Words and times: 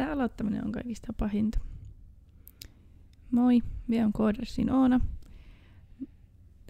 Sitä 0.00 0.12
aloittaminen 0.12 0.64
on 0.64 0.72
kaikista 0.72 1.12
pahinta. 1.12 1.60
Moi, 3.30 3.60
minä 3.86 4.06
on 4.06 4.12
Koodersin 4.12 4.72
Oona. 4.72 5.00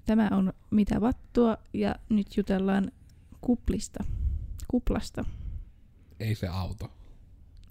Tämä 0.07 0.29
on 0.33 0.53
Mitä 0.71 1.01
vattua 1.01 1.57
ja 1.73 1.95
nyt 2.09 2.37
jutellaan 2.37 2.93
kuplista. 3.41 4.05
Kuplasta. 4.69 5.25
Ei 6.21 6.35
se 6.35 6.49
auto. 6.49 6.93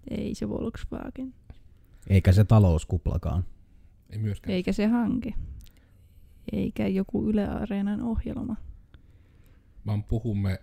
Ei 0.09 0.35
se 0.35 0.49
Volkswagen. 0.49 1.33
Eikä 2.07 2.31
se 2.31 2.43
talouskuplakaan. 2.43 3.45
Ei 4.09 4.17
myöskään. 4.17 4.53
Eikä 4.53 4.73
se 4.73 4.87
hanke. 4.87 5.33
Eikä 6.51 6.87
joku 6.87 7.29
Yle 7.29 7.47
Areenan 7.47 8.01
ohjelma. 8.01 8.55
Vaan 9.85 10.03
puhumme 10.03 10.59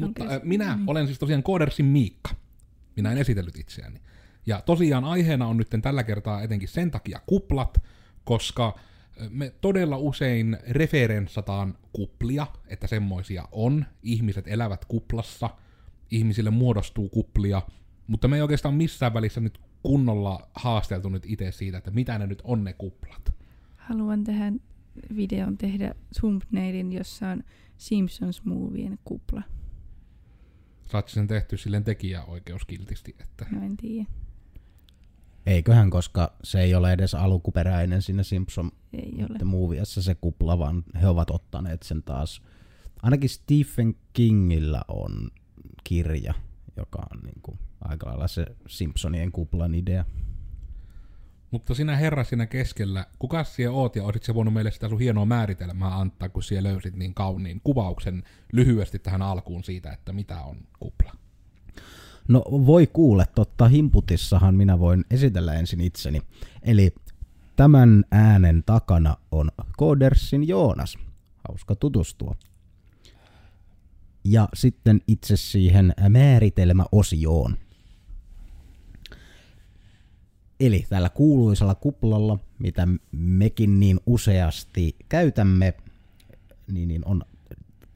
Mutta 0.00 0.24
äh, 0.24 0.40
minä 0.42 0.76
niin. 0.76 0.90
olen 0.90 1.06
siis 1.06 1.18
tosiaan 1.18 1.42
Koodersin 1.42 1.86
Miikka. 1.86 2.30
Minä 2.96 3.12
en 3.12 3.18
esitellyt 3.18 3.56
itseäni. 3.56 4.00
Ja 4.46 4.60
tosiaan 4.60 5.04
aiheena 5.04 5.46
on 5.46 5.56
nyt 5.56 5.68
tällä 5.82 6.02
kertaa 6.02 6.42
etenkin 6.42 6.68
sen 6.68 6.90
takia 6.90 7.20
kuplat, 7.26 7.82
koska 8.24 8.74
äh, 8.76 8.82
me 9.30 9.54
todella 9.60 9.96
usein 9.96 10.58
referenssataan 10.68 11.78
kuplia, 11.92 12.46
että 12.68 12.86
semmoisia 12.86 13.48
on. 13.52 13.84
Ihmiset 14.02 14.48
elävät 14.48 14.84
kuplassa, 14.84 15.50
ihmisille 16.10 16.50
muodostuu 16.50 17.08
kuplia, 17.08 17.62
mutta 18.06 18.28
me 18.28 18.36
ei 18.36 18.42
oikeastaan 18.42 18.74
missään 18.74 19.14
välissä 19.14 19.40
nyt 19.40 19.60
kunnolla 19.82 20.48
haasteltu 20.54 21.08
nyt 21.08 21.26
itse 21.26 21.52
siitä, 21.52 21.78
että 21.78 21.90
mitä 21.90 22.18
ne 22.18 22.26
nyt 22.26 22.42
on 22.44 22.64
ne 22.64 22.72
kuplat. 22.72 23.34
Haluan 23.76 24.24
tähän 24.24 24.60
videon 25.16 25.58
tehdä 25.58 25.94
thumbnailin, 26.20 26.92
jossa 26.92 27.28
on 27.28 27.44
Simpsons-movien 27.78 28.98
kupla. 29.04 29.42
Saat 30.90 31.08
sen 31.08 31.26
tehty 31.26 31.56
silleen 31.56 31.84
tekijäoikeuskiltisti, 31.84 33.16
että 33.20 33.46
No 33.50 33.64
en 33.64 33.76
tiedä. 33.76 34.08
Eiköhän, 35.46 35.90
koska 35.90 36.32
se 36.44 36.60
ei 36.60 36.74
ole 36.74 36.92
edes 36.92 37.14
alkuperäinen 37.14 38.02
siinä 38.02 38.22
Simpson 38.22 38.70
moviessa 39.44 40.02
se 40.02 40.14
kupla, 40.14 40.58
vaan 40.58 40.84
he 41.00 41.08
ovat 41.08 41.30
ottaneet 41.30 41.82
sen 41.82 42.02
taas. 42.02 42.42
Ainakin 43.02 43.30
Stephen 43.30 43.94
Kingillä 44.12 44.82
on 44.88 45.30
kirja, 45.84 46.34
joka 46.76 46.98
on 46.98 47.20
niin 47.22 47.42
kuin 47.42 47.58
aika 47.80 48.06
lailla 48.06 48.28
se 48.28 48.46
Simpsonien 48.68 49.32
kuplan 49.32 49.74
idea. 49.74 50.04
Mutta 51.50 51.74
sinä 51.74 51.96
herra 51.96 52.24
siinä 52.24 52.46
keskellä, 52.46 53.06
kuka 53.18 53.44
siellä 53.44 53.76
oot 53.76 53.96
ja 53.96 54.04
olisit 54.04 54.22
se 54.22 54.34
voinut 54.34 54.54
meille 54.54 54.70
sitä 54.70 54.88
sun 54.88 55.00
hienoa 55.00 55.24
määritelmää 55.24 55.98
antaa, 55.98 56.28
kun 56.28 56.42
siellä 56.42 56.68
löysit 56.68 56.96
niin 56.96 57.14
kauniin 57.14 57.60
kuvauksen 57.64 58.22
lyhyesti 58.52 58.98
tähän 58.98 59.22
alkuun 59.22 59.64
siitä, 59.64 59.92
että 59.92 60.12
mitä 60.12 60.42
on 60.42 60.56
kupla. 60.78 61.12
No 62.28 62.44
voi 62.50 62.86
kuule, 62.86 63.24
totta 63.34 63.68
himputissahan 63.68 64.54
minä 64.54 64.78
voin 64.78 65.04
esitellä 65.10 65.54
ensin 65.54 65.80
itseni. 65.80 66.22
Eli 66.62 66.94
tämän 67.56 68.04
äänen 68.10 68.62
takana 68.66 69.16
on 69.32 69.50
Kodersin 69.76 70.48
Joonas. 70.48 70.98
Hauska 71.48 71.74
tutustua. 71.74 72.36
Ja 74.24 74.48
sitten 74.54 75.00
itse 75.06 75.36
siihen 75.36 75.94
määritelmäosioon. 76.08 77.56
Eli 80.60 80.86
tällä 80.88 81.08
kuuluisella 81.08 81.74
kuplalla, 81.74 82.38
mitä 82.58 82.88
mekin 83.12 83.80
niin 83.80 84.00
useasti 84.06 84.96
käytämme, 85.08 85.74
niin, 86.72 86.88
niin 86.88 87.02
on, 87.04 87.22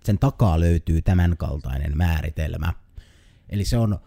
sen 0.04 0.19
takaa 0.19 0.60
löytyy 0.60 1.02
tämänkaltainen 1.02 1.96
määritelmä. 1.96 2.72
Eli 3.48 3.64
se 3.64 3.78
on 3.78 3.98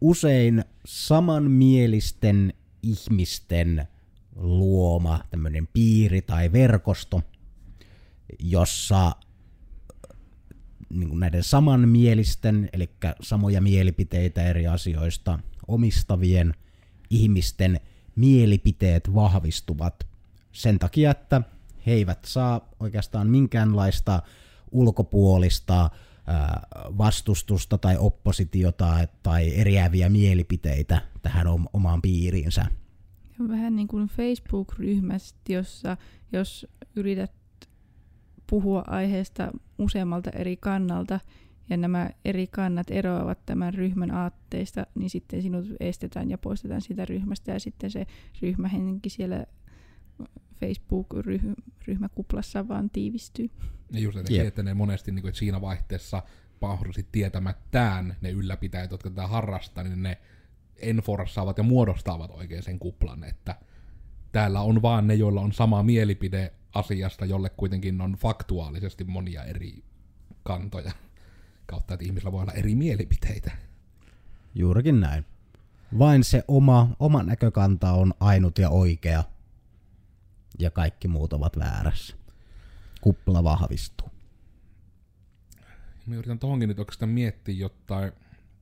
usein 0.00 0.64
samanmielisten 0.86 2.52
ihmisten 2.82 3.88
luoma 4.36 5.20
tämmöinen 5.30 5.68
piiri 5.72 6.22
tai 6.22 6.52
verkosto, 6.52 7.22
jossa 8.38 9.12
niin 10.90 11.20
näiden 11.20 11.42
samanmielisten, 11.42 12.68
eli 12.72 12.90
samoja 13.20 13.60
mielipiteitä 13.60 14.46
eri 14.46 14.66
asioista 14.66 15.38
omistavien 15.68 16.54
ihmisten 17.10 17.80
mielipiteet 18.16 19.14
vahvistuvat 19.14 20.06
sen 20.52 20.78
takia, 20.78 21.10
että 21.10 21.42
he 21.86 21.92
eivät 21.92 22.24
saa 22.24 22.68
oikeastaan 22.80 23.30
minkäänlaista 23.30 24.22
ulkopuolista 24.70 25.90
vastustusta 26.98 27.78
tai 27.78 27.96
oppositiota 27.98 28.94
tai 29.22 29.54
eriäviä 29.54 30.08
mielipiteitä 30.08 31.02
tähän 31.22 31.46
om- 31.46 31.68
omaan 31.72 32.02
piiriinsä. 32.02 32.66
Vähän 33.48 33.76
niin 33.76 33.88
kuin 33.88 34.08
Facebook-ryhmästä, 34.08 35.52
jossa 35.52 35.96
jos 36.32 36.66
yrität 36.96 37.32
puhua 38.46 38.84
aiheesta 38.86 39.52
useammalta 39.78 40.30
eri 40.30 40.56
kannalta 40.56 41.20
ja 41.70 41.76
nämä 41.76 42.10
eri 42.24 42.46
kannat 42.46 42.90
eroavat 42.90 43.46
tämän 43.46 43.74
ryhmän 43.74 44.10
aatteista, 44.10 44.86
niin 44.94 45.10
sitten 45.10 45.42
sinut 45.42 45.66
estetään 45.80 46.30
ja 46.30 46.38
poistetaan 46.38 46.80
siitä 46.80 47.04
ryhmästä 47.04 47.52
ja 47.52 47.60
sitten 47.60 47.90
se 47.90 48.06
ryhmähenki 48.42 49.10
siellä 49.10 49.46
Facebook-ryhmäkuplassa 50.60 52.68
vaan 52.68 52.90
tiivistyy. 52.90 53.50
Ja 53.92 54.00
just 54.00 54.16
etenkin, 54.16 54.36
Jep. 54.36 54.46
että 54.46 54.62
ne 54.62 54.74
monesti 54.74 55.12
niin 55.12 55.22
kuin, 55.22 55.28
että 55.28 55.38
siinä 55.38 55.60
vaihteessa 55.60 56.22
mahdollisesti 56.60 57.08
tietämättään 57.12 58.16
ne 58.20 58.30
ylläpitäjät, 58.30 58.90
jotka 58.90 59.10
tätä 59.10 59.26
harrastaa, 59.26 59.84
niin 59.84 60.02
ne 60.02 60.18
enforssaavat 60.76 61.58
ja 61.58 61.64
muodostavat 61.64 62.30
oikein 62.30 62.62
sen 62.62 62.78
kuplan, 62.78 63.24
että 63.24 63.56
täällä 64.32 64.60
on 64.60 64.82
vaan 64.82 65.06
ne, 65.06 65.14
joilla 65.14 65.40
on 65.40 65.52
sama 65.52 65.82
mielipide 65.82 66.52
asiasta, 66.74 67.24
jolle 67.24 67.50
kuitenkin 67.50 68.00
on 68.00 68.12
faktuaalisesti 68.12 69.04
monia 69.04 69.44
eri 69.44 69.84
kantoja 70.42 70.92
kautta, 71.66 71.94
että 71.94 72.06
ihmisillä 72.06 72.32
voi 72.32 72.42
olla 72.42 72.52
eri 72.52 72.74
mielipiteitä. 72.74 73.52
Juurikin 74.54 75.00
näin. 75.00 75.24
Vain 75.98 76.24
se 76.24 76.44
oma, 76.48 76.96
oma 76.98 77.22
näkökanta 77.22 77.92
on 77.92 78.14
ainut 78.20 78.58
ja 78.58 78.70
oikea, 78.70 79.24
ja 80.58 80.70
kaikki 80.70 81.08
muut 81.08 81.32
ovat 81.32 81.58
väärässä. 81.58 82.16
Kupla 83.00 83.44
vahvistuu. 83.44 84.08
Mä 86.06 86.14
yritän 86.14 86.38
tohonkin 86.38 86.68
nyt 86.68 86.78
oikeastaan 86.78 87.10
miettiä 87.10 87.54
jotain. 87.54 88.12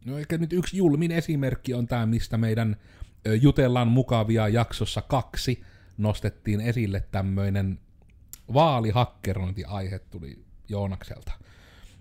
No 0.04 0.18
ehkä 0.18 0.38
nyt 0.38 0.52
yksi 0.52 0.76
julmin 0.76 1.10
esimerkki 1.10 1.74
on 1.74 1.86
tämä, 1.86 2.06
mistä 2.06 2.38
meidän 2.38 2.76
jutellaan 3.40 3.88
mukavia 3.88 4.48
jaksossa 4.48 5.02
kaksi 5.02 5.62
nostettiin 5.98 6.60
esille 6.60 7.04
tämmöinen 7.10 7.78
vaalihakkerointi-aihe 8.54 9.98
tuli 9.98 10.44
Joonakselta. 10.68 11.32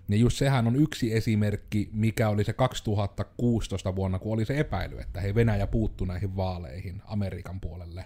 Ja 0.08 0.16
just 0.16 0.38
sehän 0.38 0.66
on 0.66 0.76
yksi 0.76 1.14
esimerkki, 1.14 1.90
mikä 1.92 2.28
oli 2.28 2.44
se 2.44 2.52
2016 2.52 3.96
vuonna, 3.96 4.18
kun 4.18 4.32
oli 4.32 4.44
se 4.44 4.58
epäily, 4.58 4.98
että 5.00 5.20
hei 5.20 5.34
Venäjä 5.34 5.66
puuttu 5.66 6.04
näihin 6.04 6.36
vaaleihin 6.36 7.02
Amerikan 7.04 7.60
puolelle. 7.60 8.04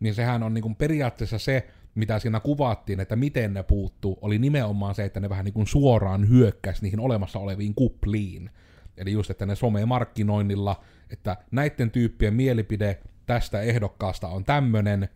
Niin 0.00 0.14
sehän 0.14 0.42
on 0.42 0.54
niin 0.54 0.76
periaatteessa 0.76 1.38
se, 1.38 1.66
mitä 1.94 2.18
siinä 2.18 2.40
kuvattiin, 2.40 3.00
että 3.00 3.16
miten 3.16 3.54
ne 3.54 3.62
puuttuu, 3.62 4.18
oli 4.20 4.38
nimenomaan 4.38 4.94
se, 4.94 5.04
että 5.04 5.20
ne 5.20 5.28
vähän 5.28 5.44
niin 5.44 5.52
kuin 5.52 5.66
suoraan 5.66 6.28
hyökkäsi 6.28 6.82
niihin 6.82 7.00
olemassa 7.00 7.38
oleviin 7.38 7.74
kupliin. 7.74 8.50
Eli 8.96 9.12
just, 9.12 9.30
että 9.30 9.46
ne 9.46 9.54
some-markkinoinnilla, 9.54 10.80
että 11.10 11.36
näiden 11.50 11.90
tyyppien 11.90 12.34
mielipide 12.34 12.98
tästä 13.26 13.60
ehdokkaasta 13.60 14.28
on 14.28 14.44
tämmönen, 14.44 15.08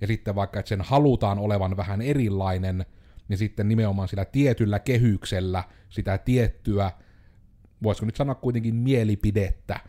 ja 0.00 0.06
sitten 0.06 0.34
vaikka, 0.34 0.58
että 0.58 0.68
sen 0.68 0.80
halutaan 0.80 1.38
olevan 1.38 1.76
vähän 1.76 2.02
erilainen, 2.02 2.86
niin 3.28 3.38
sitten 3.38 3.68
nimenomaan 3.68 4.08
sillä 4.08 4.24
tietyllä 4.24 4.78
kehyksellä 4.78 5.64
sitä 5.88 6.18
tiettyä, 6.18 6.90
voisiko 7.82 8.06
nyt 8.06 8.16
sanoa 8.16 8.34
kuitenkin 8.34 8.74
mielipidettä, 8.74 9.80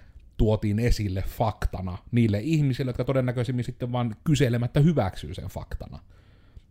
tuotiin 0.41 0.79
esille 0.79 1.23
faktana 1.27 1.97
niille 2.11 2.39
ihmisille, 2.39 2.89
jotka 2.89 3.03
todennäköisimmin 3.03 3.65
sitten 3.65 3.91
vaan 3.91 4.15
kyselemättä 4.23 4.79
hyväksyy 4.79 5.33
sen 5.33 5.47
faktana. 5.47 5.99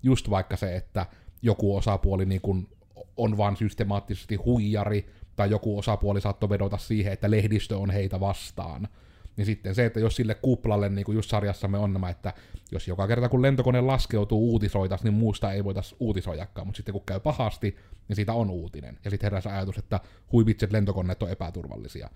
Just 0.02 0.30
vaikka 0.30 0.56
se, 0.56 0.76
että 0.76 1.06
joku 1.42 1.76
osapuoli 1.76 2.26
niin 2.26 2.40
kun 2.40 2.68
on 3.16 3.36
vaan 3.36 3.56
systemaattisesti 3.56 4.34
huijari, 4.34 5.10
tai 5.36 5.50
joku 5.50 5.78
osapuoli 5.78 6.20
saattoi 6.20 6.48
vedota 6.48 6.78
siihen, 6.78 7.12
että 7.12 7.30
lehdistö 7.30 7.78
on 7.78 7.90
heitä 7.90 8.20
vastaan. 8.20 8.88
Niin 9.36 9.46
sitten 9.46 9.74
se, 9.74 9.86
että 9.86 10.00
jos 10.00 10.16
sille 10.16 10.34
kuplalle, 10.34 10.88
niin 10.88 11.04
kuin 11.04 11.16
just 11.16 11.30
sarjassamme 11.30 11.78
on 11.78 11.92
nämä, 11.92 12.08
että 12.10 12.32
jos 12.72 12.88
joka 12.88 13.06
kerta 13.06 13.28
kun 13.28 13.42
lentokone 13.42 13.80
laskeutuu 13.80 14.50
uutisoitas, 14.52 15.04
niin 15.04 15.14
muusta 15.14 15.52
ei 15.52 15.64
voitaisi 15.64 15.96
uutisoijakaan, 16.00 16.66
mutta 16.66 16.76
sitten 16.76 16.92
kun 16.92 17.02
käy 17.06 17.20
pahasti, 17.20 17.76
niin 18.08 18.16
siitä 18.16 18.32
on 18.32 18.50
uutinen. 18.50 18.98
Ja 19.04 19.10
sitten 19.10 19.26
herää 19.26 19.40
se 19.40 19.50
ajatus, 19.50 19.78
että 19.78 20.00
huivitset 20.32 20.72
lentokoneet 20.72 21.22
on 21.22 21.30
epäturvallisia. 21.30 22.10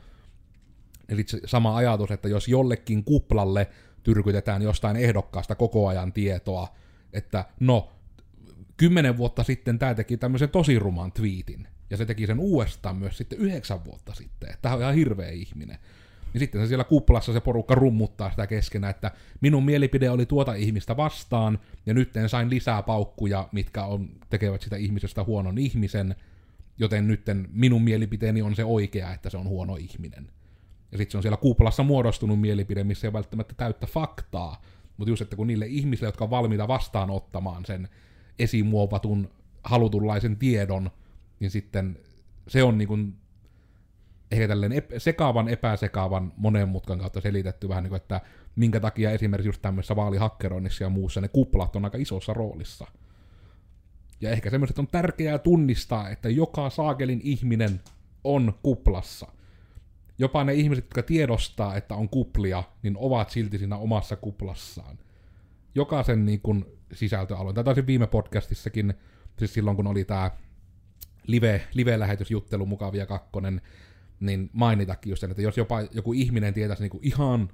Eli 1.09 1.25
sama 1.45 1.77
ajatus, 1.77 2.11
että 2.11 2.29
jos 2.29 2.49
jollekin 2.49 3.05
kuplalle 3.05 3.71
tyrkytetään 4.03 4.63
jostain 4.63 4.97
ehdokkaasta 4.97 5.55
koko 5.55 5.89
ajan 5.89 6.13
tietoa, 6.13 6.69
että 7.13 7.45
no, 7.61 7.93
kymmenen 8.77 9.17
vuotta 9.17 9.43
sitten 9.43 9.79
tämä 9.79 9.95
teki 9.95 10.17
tämmöisen 10.17 10.49
tosi 10.49 10.79
ruman 10.79 11.13
twiitin, 11.13 11.69
ja 11.91 11.97
se 11.97 12.07
teki 12.07 12.27
sen 12.27 12.39
uudestaan 12.39 12.97
myös 12.97 13.17
sitten 13.17 13.39
yhdeksän 13.39 13.85
vuotta 13.85 14.15
sitten, 14.15 14.49
että 14.49 14.63
tämä 14.63 14.75
on 14.75 14.81
ihan 14.81 14.95
hirveä 14.95 15.31
ihminen. 15.31 15.79
Niin 16.33 16.41
sitten 16.41 16.61
se 16.61 16.67
siellä 16.67 16.85
kuplassa 16.85 17.33
se 17.33 17.41
porukka 17.41 17.75
rummuttaa 17.75 18.31
sitä 18.31 18.47
keskenä, 18.47 18.89
että 18.89 19.11
minun 19.41 19.65
mielipide 19.65 20.11
oli 20.11 20.27
tuota 20.27 20.55
ihmistä 20.55 20.97
vastaan, 20.97 21.59
ja 21.87 21.95
nyt 21.95 22.11
sain 22.27 22.51
lisää 22.51 22.83
paukkuja, 22.83 23.49
mitkä 23.53 23.85
on, 23.85 24.09
tekevät 24.31 24.63
sitä 24.63 24.77
ihmisestä 24.77 25.25
huonon 25.25 25.59
ihmisen, 25.59 26.15
joten 26.79 27.09
nyt 27.09 27.23
minun 27.53 27.83
mielipiteeni 27.83 28.43
on 28.43 28.57
se 28.57 28.65
oikea, 28.65 29.13
että 29.13 29.31
se 29.31 29.37
on 29.37 29.49
huono 29.49 29.77
ihminen. 29.77 30.29
Ja 30.95 30.99
sitten 30.99 31.13
se 31.13 31.19
on 31.19 31.23
siellä 31.23 31.37
kuplassa 31.37 31.83
muodostunut 31.83 32.41
mielipide, 32.41 32.85
missä 32.85 33.07
ei 33.07 33.13
välttämättä 33.13 33.55
täyttä 33.57 33.87
faktaa, 33.87 34.63
mutta 34.97 35.11
just, 35.11 35.23
että 35.23 35.37
kun 35.37 35.47
niille 35.47 35.67
ihmisille, 35.67 36.09
jotka 36.09 36.25
on 36.25 36.31
valmiita 36.31 36.69
vastaanottamaan 36.69 37.65
sen 37.65 37.89
esimuovatun 38.39 39.31
halutunlaisen 39.65 40.37
tiedon, 40.37 40.91
niin 41.41 41.51
sitten 41.51 41.99
se 42.49 42.63
on 42.63 42.79
niin 42.79 42.89
kuin 42.89 43.17
ehkä 44.31 44.49
tälleen 44.49 44.73
ep- 44.73 44.99
sekaavan, 44.99 45.49
epäsekaavan 45.49 46.33
monen 46.37 46.69
mutkan 46.69 46.99
kautta 46.99 47.21
selitetty 47.21 47.69
vähän 47.69 47.85
niin 47.85 47.89
kuin, 47.89 48.01
että 48.01 48.21
minkä 48.57 48.81
takia 48.81 49.11
esimerkiksi 49.11 49.49
just 49.49 49.63
tämmöisessä 49.63 49.97
vaalihakkeroinnissa 49.97 50.85
ja 50.85 50.91
muussa 50.91 51.21
ne 51.21 51.29
kuplat 51.29 51.77
on 51.77 51.85
aika 51.85 51.99
isossa 51.99 52.35
roolissa. 52.35 52.87
Ja 54.21 54.31
ehkä 54.31 54.51
semmoiset 54.51 54.79
on 54.79 54.87
tärkeää 54.87 55.39
tunnistaa, 55.39 56.09
että 56.11 56.29
joka 56.29 56.71
saakelin 56.71 57.21
ihminen 57.25 57.81
on 58.25 58.55
kuplassa. 58.63 59.27
Jopa 60.19 60.45
ne 60.45 60.55
ihmiset, 60.55 60.85
jotka 60.85 61.03
tiedostaa, 61.03 61.77
että 61.77 61.95
on 61.95 62.09
kuplia, 62.09 62.63
niin 62.83 62.97
ovat 62.99 63.31
silti 63.31 63.59
siinä 63.59 63.77
omassa 63.77 64.17
kuplassaan. 64.17 64.99
Jokaisen 65.75 66.27
niin 66.27 66.41
kuin, 66.41 66.65
sisältöalue. 66.93 67.53
Tätä 67.53 67.65
taisin 67.65 67.87
viime 67.87 68.07
podcastissakin, 68.07 68.95
siis 69.39 69.55
silloin 69.55 69.77
kun 69.77 69.87
oli 69.87 70.05
tämä 70.05 70.31
live, 71.27 71.69
live-lähetysjuttelu 71.75 72.67
Mukavia 72.67 73.07
kakkonen, 73.07 73.61
niin 74.21 74.51
mainitakin 74.53 75.11
just 75.11 75.21
sen, 75.21 75.31
että 75.31 75.43
jos 75.43 75.57
jopa 75.57 75.81
joku 75.81 76.13
ihminen 76.13 76.55
tietäisi 76.55 76.83
niinku 76.83 77.01
ihan 77.03 77.49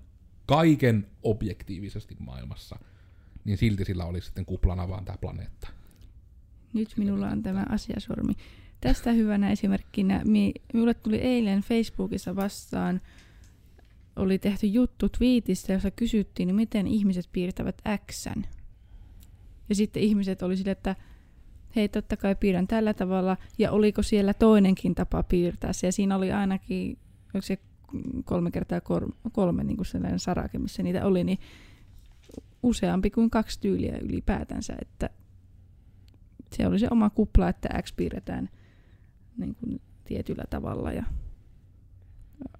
kaiken 0.47 1.07
objektiivisesti 1.23 2.17
maailmassa, 2.19 2.79
niin 3.45 3.59
silti 3.59 3.85
sillä 3.85 4.05
olisi 4.05 4.27
sitten 4.27 4.47
kuplana 4.47 4.89
vaan 4.89 5.05
tämä 5.05 5.19
planeetta. 5.19 5.69
Nyt 6.73 6.95
minulla 6.97 7.29
on 7.29 7.43
tämä 7.43 7.67
asiasormi. 7.69 8.33
Tästä 8.81 9.13
hyvänä 9.13 9.51
esimerkkinä, 9.51 10.23
minulle 10.73 10.95
tuli 10.95 11.17
eilen 11.17 11.61
Facebookissa 11.61 12.37
vastaan, 12.37 13.01
oli 14.17 14.39
tehty 14.39 14.67
juttu 14.67 15.09
twiitissä, 15.09 15.73
jossa 15.73 15.91
kysyttiin, 15.91 16.47
niin 16.47 16.57
miten 16.57 16.87
ihmiset 16.87 17.29
piirtävät 17.33 17.83
Xn. 18.11 18.43
Ja 19.69 19.75
sitten 19.75 20.03
ihmiset 20.03 20.43
oli 20.43 20.57
sille, 20.57 20.71
että 20.71 20.97
hei 21.77 21.89
totta 21.89 22.17
kai 22.17 22.35
piirrän 22.35 22.67
tällä 22.67 22.95
tavalla, 22.95 23.37
ja 23.59 23.73
oliko 23.73 24.03
siellä 24.03 24.35
toinenkin 24.35 24.95
tapa 24.95 25.23
piirtää 25.23 25.73
se, 25.73 25.87
ja 25.87 25.93
siinä 25.93 26.17
oli 26.17 26.33
ainakin, 26.33 26.99
onko 27.35 27.43
se 27.43 27.59
kolme 28.25 28.51
kertaa 28.51 28.81
kor- 28.81 29.13
kolme 29.33 29.65
niin 29.65 29.77
kuin 29.77 29.87
sellainen 29.87 30.19
sarake, 30.19 30.59
missä 30.59 30.83
niitä 30.83 31.07
oli, 31.07 31.25
niin 31.25 31.39
useampi 32.63 33.11
kuin 33.11 33.31
kaksi 33.31 33.61
tyyliä 33.61 33.99
ylipäätänsä, 33.99 34.75
että 34.81 35.11
se 36.53 36.67
oli 36.67 36.79
se 36.79 36.89
oma 36.91 37.11
kupla, 37.11 37.49
että 37.49 37.83
X 37.83 37.95
piirretään 37.97 38.49
niin 39.41 39.55
kuin 39.55 39.81
tietyllä 40.05 40.45
tavalla, 40.51 40.93
ja 40.93 41.05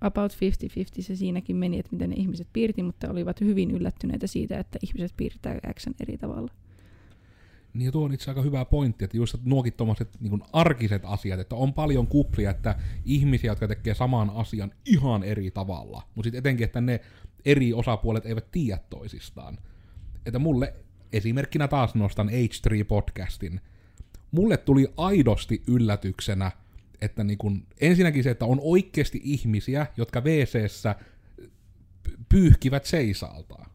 about 0.01 0.33
50-50 0.33 1.03
se 1.03 1.17
siinäkin 1.17 1.57
meni, 1.57 1.79
että 1.79 1.93
miten 1.93 2.11
ne 2.11 2.17
ihmiset 2.17 2.49
piirti, 2.53 2.83
mutta 2.83 3.11
olivat 3.11 3.41
hyvin 3.41 3.71
yllättyneitä 3.71 4.27
siitä, 4.27 4.59
että 4.59 4.79
ihmiset 4.83 5.13
piirtää 5.17 5.59
X 5.75 5.87
eri 6.01 6.19
tavalla. 6.19 6.53
Niin 7.75 7.93
tuo 7.93 8.05
on 8.05 8.15
itse 8.15 8.31
aika 8.31 8.43
hyvä 8.43 8.65
pointti, 8.65 9.05
että 9.05 9.17
just 9.17 9.37
nuokin 9.45 9.73
tuommoiset 9.73 10.09
niin 10.21 10.43
arkiset 10.53 11.03
asiat, 11.05 11.41
että 11.41 11.57
on 11.57 11.75
paljon 11.75 12.07
kuplia, 12.07 12.51
että 12.51 12.77
ihmisiä, 13.05 13.51
jotka 13.51 13.69
tekee 13.69 13.95
saman 13.95 14.31
asian 14.31 14.73
ihan 14.87 15.23
eri 15.23 15.51
tavalla, 15.51 16.03
mutta 16.15 16.27
sitten 16.27 16.39
etenkin, 16.39 16.65
että 16.65 16.81
ne 16.81 17.01
eri 17.45 17.73
osapuolet 17.73 18.27
eivät 18.27 18.51
tiedä 18.51 18.81
toisistaan. 18.91 19.59
Että 20.27 20.39
mulle, 20.39 20.75
esimerkkinä 21.13 21.69
taas 21.69 21.95
nostan 21.95 22.29
H3-podcastin, 22.29 23.61
mulle 24.31 24.57
tuli 24.57 24.87
aidosti 24.97 25.63
yllätyksenä, 25.67 26.51
että 27.01 27.25
niin 27.25 27.39
kun, 27.39 27.67
ensinnäkin 27.81 28.25
se, 28.25 28.31
että 28.31 28.45
on 28.47 28.59
oikeasti 28.63 29.21
ihmisiä, 29.25 29.87
jotka 29.97 30.21
wc 30.21 30.97
pyyhkivät 32.29 32.85
seisaaltaan. 32.85 33.71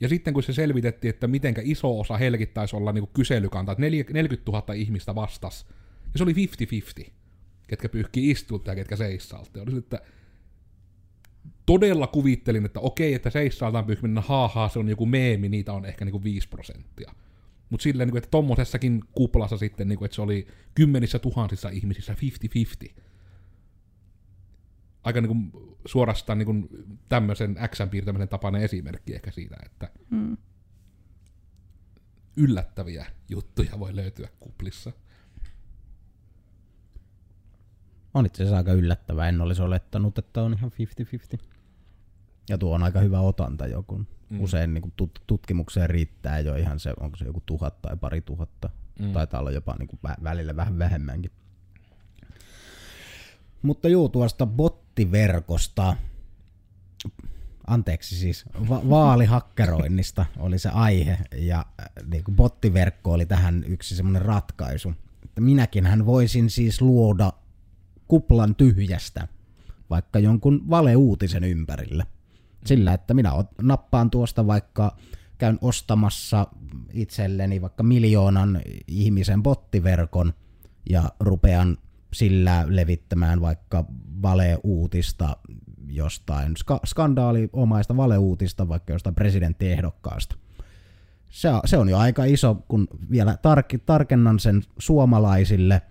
Ja 0.00 0.08
sitten 0.08 0.34
kun 0.34 0.42
se 0.42 0.52
selvitettiin, 0.52 1.08
että 1.08 1.26
mitenkä 1.26 1.62
iso 1.64 2.00
osa 2.00 2.16
helkittäisi 2.16 2.76
olla 2.76 2.92
niin 2.92 3.08
kyselykanta, 3.14 3.72
että 3.72 3.82
40 3.82 4.52
000 4.52 4.74
ihmistä 4.74 5.14
vastas, 5.14 5.66
ja 6.12 6.18
se 6.18 6.24
oli 6.24 6.32
50-50, 7.06 7.10
ketkä 7.66 7.88
pyyhkii 7.88 8.30
istulta 8.30 8.70
ja 8.70 8.74
ketkä 8.74 8.96
seissaalta. 8.96 9.62
Oli 9.62 9.78
että 9.78 10.00
todella 11.66 12.06
kuvittelin, 12.06 12.64
että 12.64 12.80
okei, 12.80 13.14
että 13.14 13.30
seissaaltaan 13.30 13.84
pyyhkiminen, 13.84 14.22
haha, 14.22 14.68
se 14.68 14.78
on 14.78 14.88
joku 14.88 15.06
meemi, 15.06 15.48
niitä 15.48 15.72
on 15.72 15.84
ehkä 15.84 16.04
niin 16.04 16.24
5 16.24 16.48
prosenttia. 16.48 17.14
Mutta 17.74 17.82
silleen, 17.82 18.08
niin 18.08 18.16
että 18.16 18.30
tommosessakin 18.30 19.04
kuplassa 19.12 19.56
sitten, 19.56 19.88
niin 19.88 19.98
kuin, 19.98 20.06
että 20.06 20.14
se 20.14 20.22
oli 20.22 20.46
kymmenissä 20.74 21.18
tuhansissa 21.18 21.68
ihmisissä 21.68 22.16
50-50 22.88 22.92
aika 25.04 25.20
niin 25.20 25.28
kuin 25.28 25.76
suorastaan 25.86 26.38
niin 26.38 26.46
kuin 26.46 26.68
tämmöisen 27.08 27.56
X 27.68 27.78
piirtämisen 27.90 28.28
tapainen 28.28 28.62
esimerkki 28.62 29.14
ehkä 29.14 29.30
siitä, 29.30 29.56
että 29.64 29.90
mm. 30.10 30.36
yllättäviä 32.36 33.06
juttuja 33.28 33.78
voi 33.78 33.96
löytyä 33.96 34.28
kuplissa. 34.40 34.92
On 38.14 38.26
itse 38.26 38.42
asiassa 38.42 38.56
aika 38.56 38.72
yllättävää. 38.72 39.28
En 39.28 39.40
olisi 39.40 39.62
olettanut, 39.62 40.18
että 40.18 40.42
on 40.42 40.54
ihan 40.54 40.72
50-50. 41.36 41.38
Ja 42.48 42.58
tuo 42.58 42.74
on 42.74 42.82
aika 42.82 43.00
hyvä 43.00 43.20
otanta 43.20 43.66
jo, 43.66 43.82
kun 43.82 44.06
mm. 44.34 44.40
usein 44.40 44.74
niin 44.74 44.82
kuin 44.82 44.92
tut- 45.02 45.22
tutkimukseen 45.26 45.90
riittää 45.90 46.40
jo 46.40 46.54
ihan 46.54 46.80
se, 46.80 46.94
onko 47.00 47.16
se 47.16 47.24
joku 47.24 47.42
tuhat 47.46 47.82
tai 47.82 47.96
pari 47.96 48.20
tuhatta. 48.20 48.70
Mm. 48.98 49.12
Taitaa 49.12 49.40
olla 49.40 49.50
jopa 49.50 49.76
niin 49.78 49.88
kuin 49.88 50.00
välillä 50.22 50.56
vähän 50.56 50.78
vähemmänkin. 50.78 51.30
Mutta 53.62 53.88
juu, 53.88 54.08
tuosta 54.08 54.46
bottiverkosta, 54.46 55.96
anteeksi 57.66 58.16
siis, 58.16 58.44
va- 58.68 58.88
vaalihakkeroinnista 58.88 60.26
oli 60.38 60.58
se 60.58 60.68
aihe, 60.68 61.18
ja 61.36 61.58
äh, 61.58 61.86
niin 62.06 62.24
kuin 62.24 62.36
bottiverkko 62.36 63.12
oli 63.12 63.26
tähän 63.26 63.64
yksi 63.66 63.96
semmoinen 63.96 64.22
ratkaisu. 64.22 64.94
Että 65.24 65.40
minäkin 65.40 65.86
hän 65.86 66.06
voisin 66.06 66.50
siis 66.50 66.82
luoda 66.82 67.32
kuplan 68.08 68.54
tyhjästä, 68.54 69.28
vaikka 69.90 70.18
jonkun 70.18 70.70
valeuutisen 70.70 71.44
ympärille. 71.44 72.06
Sillä, 72.66 72.92
että 72.92 73.14
minä 73.14 73.32
nappaan 73.62 74.10
tuosta 74.10 74.46
vaikka 74.46 74.96
käyn 75.38 75.58
ostamassa 75.60 76.46
itselleni 76.92 77.62
vaikka 77.62 77.82
miljoonan 77.82 78.60
ihmisen 78.86 79.42
bottiverkon 79.42 80.32
ja 80.90 81.02
rupean 81.20 81.78
sillä 82.12 82.64
levittämään 82.68 83.40
vaikka 83.40 83.84
valeuutista 84.22 85.36
jostain, 85.88 86.56
ska- 86.56 86.80
skandaaliomaista 86.84 87.96
valeuutista 87.96 88.68
vaikka 88.68 88.92
jostain 88.92 89.14
presidenttiehdokkaasta. 89.14 90.36
Se, 91.30 91.48
se 91.64 91.76
on 91.76 91.88
jo 91.88 91.98
aika 91.98 92.24
iso, 92.24 92.64
kun 92.68 92.88
vielä 93.10 93.32
tar- 93.32 93.78
tarkennan 93.86 94.40
sen 94.40 94.62
suomalaisille, 94.78 95.82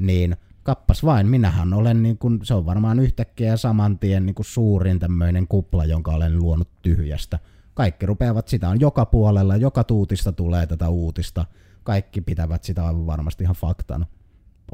niin 0.00 0.36
kappas 0.62 1.04
vain, 1.04 1.26
minähän 1.26 1.72
olen, 1.72 2.02
niin 2.02 2.18
kun, 2.18 2.40
se 2.42 2.54
on 2.54 2.66
varmaan 2.66 2.98
yhtäkkiä 3.00 3.56
saman 3.56 3.98
tien 3.98 4.26
niin 4.26 4.34
suurin 4.40 4.98
tämmöinen 4.98 5.48
kupla, 5.48 5.84
jonka 5.84 6.10
olen 6.10 6.38
luonut 6.38 6.68
tyhjästä. 6.82 7.38
Kaikki 7.74 8.06
rupeavat 8.06 8.48
sitä 8.48 8.68
on 8.68 8.80
joka 8.80 9.06
puolella, 9.06 9.56
joka 9.56 9.84
tuutista 9.84 10.32
tulee 10.32 10.66
tätä 10.66 10.88
uutista. 10.88 11.44
Kaikki 11.82 12.20
pitävät 12.20 12.64
sitä 12.64 12.86
aivan 12.86 13.06
varmasti 13.06 13.44
ihan 13.44 13.56
faktana 13.56 14.06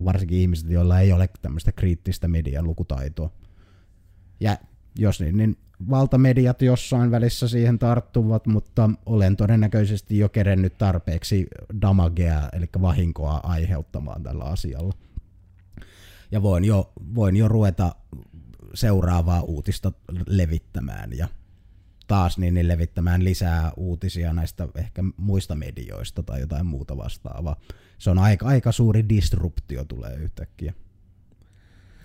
varsinkin 0.05 0.39
ihmiset, 0.39 0.71
joilla 0.71 1.01
ei 1.01 1.13
ole 1.13 1.29
tämmöistä 1.43 1.73
kriittistä 1.73 2.29
median 2.29 2.65
lukutaitoa. 2.65 3.31
Ja 4.41 4.57
jos 4.99 5.21
niin, 5.21 5.37
niin 5.37 5.57
valtamediat 5.91 6.63
jossain 6.63 7.11
välissä 7.11 7.49
siihen 7.49 7.79
tarttuvat, 7.79 8.47
mutta 8.47 8.91
olen 9.07 9.37
todennäköisesti 9.37 10.19
jo 10.19 10.29
kerennyt 10.29 10.79
tarpeeksi 10.79 11.47
damagea, 11.83 12.49
eli 12.53 12.67
vahinkoa 12.81 13.41
aiheuttamaan 13.43 14.23
tällä 14.23 14.45
asialla. 14.45 14.95
Ja 16.31 16.43
voin 16.43 16.65
jo, 16.65 16.93
voin 17.15 17.37
jo 17.37 17.49
ruveta 17.49 17.95
seuraavaa 18.75 19.43
uutista 19.43 19.93
levittämään 20.27 21.13
ja 21.13 21.29
taas 22.07 22.39
niin, 22.39 22.55
niin 22.55 22.69
levittämään 22.69 23.25
lisää 23.25 23.73
uutisia 23.77 24.33
näistä 24.33 24.69
ehkä 24.75 25.03
muista 25.17 25.55
medioista 25.55 26.23
tai 26.23 26.41
jotain 26.41 26.67
muuta 26.67 26.97
vastaavaa. 26.97 27.57
Se 27.99 28.11
on 28.11 28.19
aika, 28.19 28.47
aika 28.47 28.73
suuri 28.73 29.09
disruptio 29.09 29.85
tulee 29.85 30.15
yhtäkkiä 30.17 30.73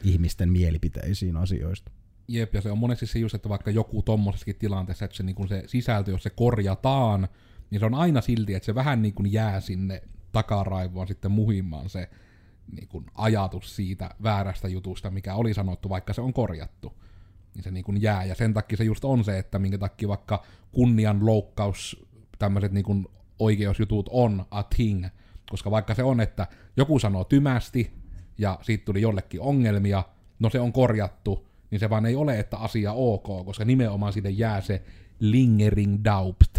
ihmisten 0.04 0.52
mielipiteisiin 0.52 1.38
asioista. 1.38 1.92
Jep, 2.28 2.54
ja 2.54 2.62
se 2.62 2.72
on 2.72 2.78
monesti 2.78 3.06
se 3.06 3.20
just, 3.20 3.36
että 3.36 3.50
vaikka 3.50 3.72
joku 3.72 4.02
tommosessakin 4.02 4.56
tilanteessa, 4.56 5.06
että 5.06 5.18
se, 5.18 5.24
niin 5.24 5.48
se 5.48 5.64
sisältö, 5.68 6.12
jos 6.12 6.24
se 6.24 6.30
korjataan, 6.30 7.28
niin 7.70 7.80
se 7.80 7.86
on 7.86 7.94
aina 7.94 8.22
silti, 8.22 8.54
että 8.54 8.66
se 8.66 8.76
vähän 8.76 9.02
niin 9.02 9.14
kuin 9.14 9.34
jää 9.34 9.60
sinne 9.60 10.02
takaraivoon 10.32 11.08
sitten 11.08 11.32
muhimmaan 11.32 11.90
se 11.90 12.10
niin 12.72 12.88
kuin 12.88 13.06
ajatus 13.16 13.76
siitä 13.76 14.10
väärästä 14.24 14.68
jutusta, 14.68 15.12
mikä 15.12 15.36
oli 15.36 15.54
sanottu, 15.54 15.90
vaikka 15.90 16.14
se 16.14 16.22
on 16.22 16.34
korjattu. 16.34 16.94
Niin 17.56 17.64
se 17.64 17.72
niin 17.72 17.84
kuin 17.84 18.02
jää, 18.02 18.26
ja 18.26 18.36
sen 18.36 18.54
takia 18.54 18.78
se 18.78 18.84
just 18.84 19.06
on 19.06 19.24
se, 19.24 19.40
että 19.40 19.60
minkä 19.60 19.78
takia 19.78 20.08
vaikka 20.08 20.44
kunnianloukkaus, 20.72 22.06
tämmöiset 22.40 22.72
niin 22.72 23.08
oikeusjutut 23.40 24.10
on 24.12 24.46
a 24.52 24.64
thing, 24.64 25.06
koska 25.50 25.72
vaikka 25.72 25.94
se 25.94 26.04
on, 26.04 26.22
että 26.22 26.48
joku 26.78 27.00
sanoo 27.00 27.24
tymästi, 27.24 27.92
ja 28.38 28.60
siitä 28.62 28.86
tuli 28.86 29.02
jollekin 29.02 29.42
ongelmia, 29.42 30.04
no 30.40 30.50
se 30.50 30.60
on 30.60 30.74
korjattu, 30.74 31.48
niin 31.72 31.80
se 31.80 31.90
vaan 31.90 32.06
ei 32.06 32.16
ole, 32.16 32.40
että 32.40 32.58
asia 32.58 32.94
ok, 32.94 33.46
koska 33.46 33.66
nimenomaan 33.66 34.14
sinne 34.14 34.30
jää 34.30 34.62
se 34.62 34.84
lingering 35.20 36.04
doubt. 36.04 36.58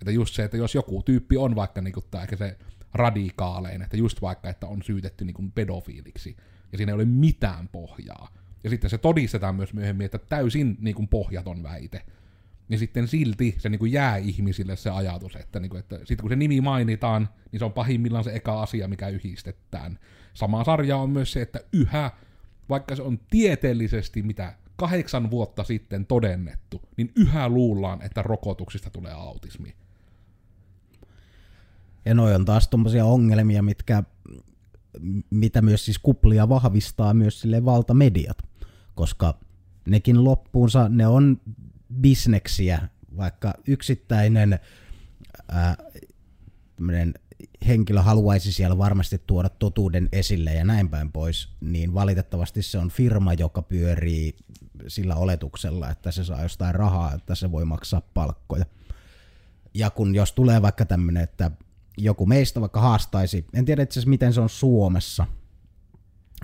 Että 0.00 0.10
just 0.10 0.34
se, 0.34 0.44
että 0.44 0.56
jos 0.56 0.74
joku 0.74 1.02
tyyppi 1.02 1.36
on 1.36 1.56
vaikka 1.56 1.80
niin 1.80 1.92
kuin, 1.92 2.04
ehkä 2.22 2.36
se 2.36 2.58
radikaalein, 2.96 3.82
että 3.82 3.96
just 3.96 4.22
vaikka, 4.22 4.48
että 4.48 4.66
on 4.66 4.82
syytetty 4.82 5.24
niin 5.24 5.34
kuin 5.34 5.52
pedofiiliksi, 5.52 6.36
ja 6.72 6.78
siinä 6.78 6.90
ei 6.90 6.94
ole 6.94 7.04
mitään 7.04 7.68
pohjaa. 7.68 8.28
Ja 8.64 8.70
sitten 8.70 8.90
se 8.90 8.98
todistetaan 8.98 9.54
myös 9.54 9.74
myöhemmin, 9.74 10.04
että 10.04 10.18
täysin 10.18 10.76
niin 10.80 10.96
kuin 10.96 11.08
pohjaton 11.08 11.62
väite. 11.62 12.02
Niin 12.68 12.78
sitten 12.78 13.08
silti 13.08 13.54
se 13.58 13.68
niin 13.68 13.78
kuin 13.78 13.92
jää 13.92 14.16
ihmisille 14.16 14.76
se 14.76 14.90
ajatus, 14.90 15.36
että, 15.36 15.60
niin 15.60 15.70
kuin, 15.70 15.80
että 15.80 15.98
sitten 15.98 16.18
kun 16.20 16.30
se 16.30 16.36
nimi 16.36 16.60
mainitaan, 16.60 17.28
niin 17.52 17.58
se 17.58 17.64
on 17.64 17.72
pahimmillaan 17.72 18.24
se 18.24 18.34
eka 18.34 18.62
asia, 18.62 18.88
mikä 18.88 19.08
yhdistetään. 19.08 19.98
Sama 20.34 20.64
sarja 20.64 20.96
on 20.96 21.10
myös 21.10 21.32
se, 21.32 21.42
että 21.42 21.60
yhä, 21.72 22.10
vaikka 22.68 22.96
se 22.96 23.02
on 23.02 23.18
tieteellisesti 23.30 24.22
mitä 24.22 24.54
kahdeksan 24.76 25.30
vuotta 25.30 25.64
sitten 25.64 26.06
todennettu, 26.06 26.82
niin 26.96 27.12
yhä 27.16 27.48
luullaan, 27.48 28.02
että 28.02 28.22
rokotuksista 28.22 28.90
tulee 28.90 29.12
autismi. 29.12 29.74
Ja 32.06 32.14
noi 32.14 32.34
on 32.34 32.44
taas 32.44 32.68
tuommoisia 32.68 33.04
ongelmia, 33.04 33.62
mitkä, 33.62 34.02
mitä 35.30 35.62
myös 35.62 35.84
siis 35.84 35.98
kuplia 35.98 36.48
vahvistaa 36.48 37.14
myös 37.14 37.40
sille 37.40 37.64
valtamediat, 37.64 38.38
koska 38.94 39.38
nekin 39.86 40.24
loppuunsa, 40.24 40.88
ne 40.88 41.06
on 41.06 41.40
bisneksiä, 42.00 42.88
vaikka 43.16 43.54
yksittäinen 43.66 44.58
ää, 45.48 45.76
henkilö 47.66 48.02
haluaisi 48.02 48.52
siellä 48.52 48.78
varmasti 48.78 49.22
tuoda 49.26 49.48
totuuden 49.48 50.08
esille 50.12 50.54
ja 50.54 50.64
näin 50.64 50.88
päin 50.88 51.12
pois, 51.12 51.48
niin 51.60 51.94
valitettavasti 51.94 52.62
se 52.62 52.78
on 52.78 52.90
firma, 52.90 53.34
joka 53.34 53.62
pyörii 53.62 54.36
sillä 54.88 55.14
oletuksella, 55.14 55.90
että 55.90 56.10
se 56.10 56.24
saa 56.24 56.42
jostain 56.42 56.74
rahaa, 56.74 57.14
että 57.14 57.34
se 57.34 57.52
voi 57.52 57.64
maksaa 57.64 58.00
palkkoja. 58.00 58.64
Ja 59.74 59.90
kun 59.90 60.14
jos 60.14 60.32
tulee 60.32 60.62
vaikka 60.62 60.84
tämmöinen, 60.84 61.22
että 61.22 61.50
joku 61.96 62.26
meistä 62.26 62.60
vaikka 62.60 62.80
haastaisi, 62.80 63.46
en 63.54 63.64
tiedä 63.64 63.82
itse 63.82 63.92
asiassa 63.92 64.10
miten 64.10 64.32
se 64.32 64.40
on 64.40 64.48
Suomessa, 64.48 65.26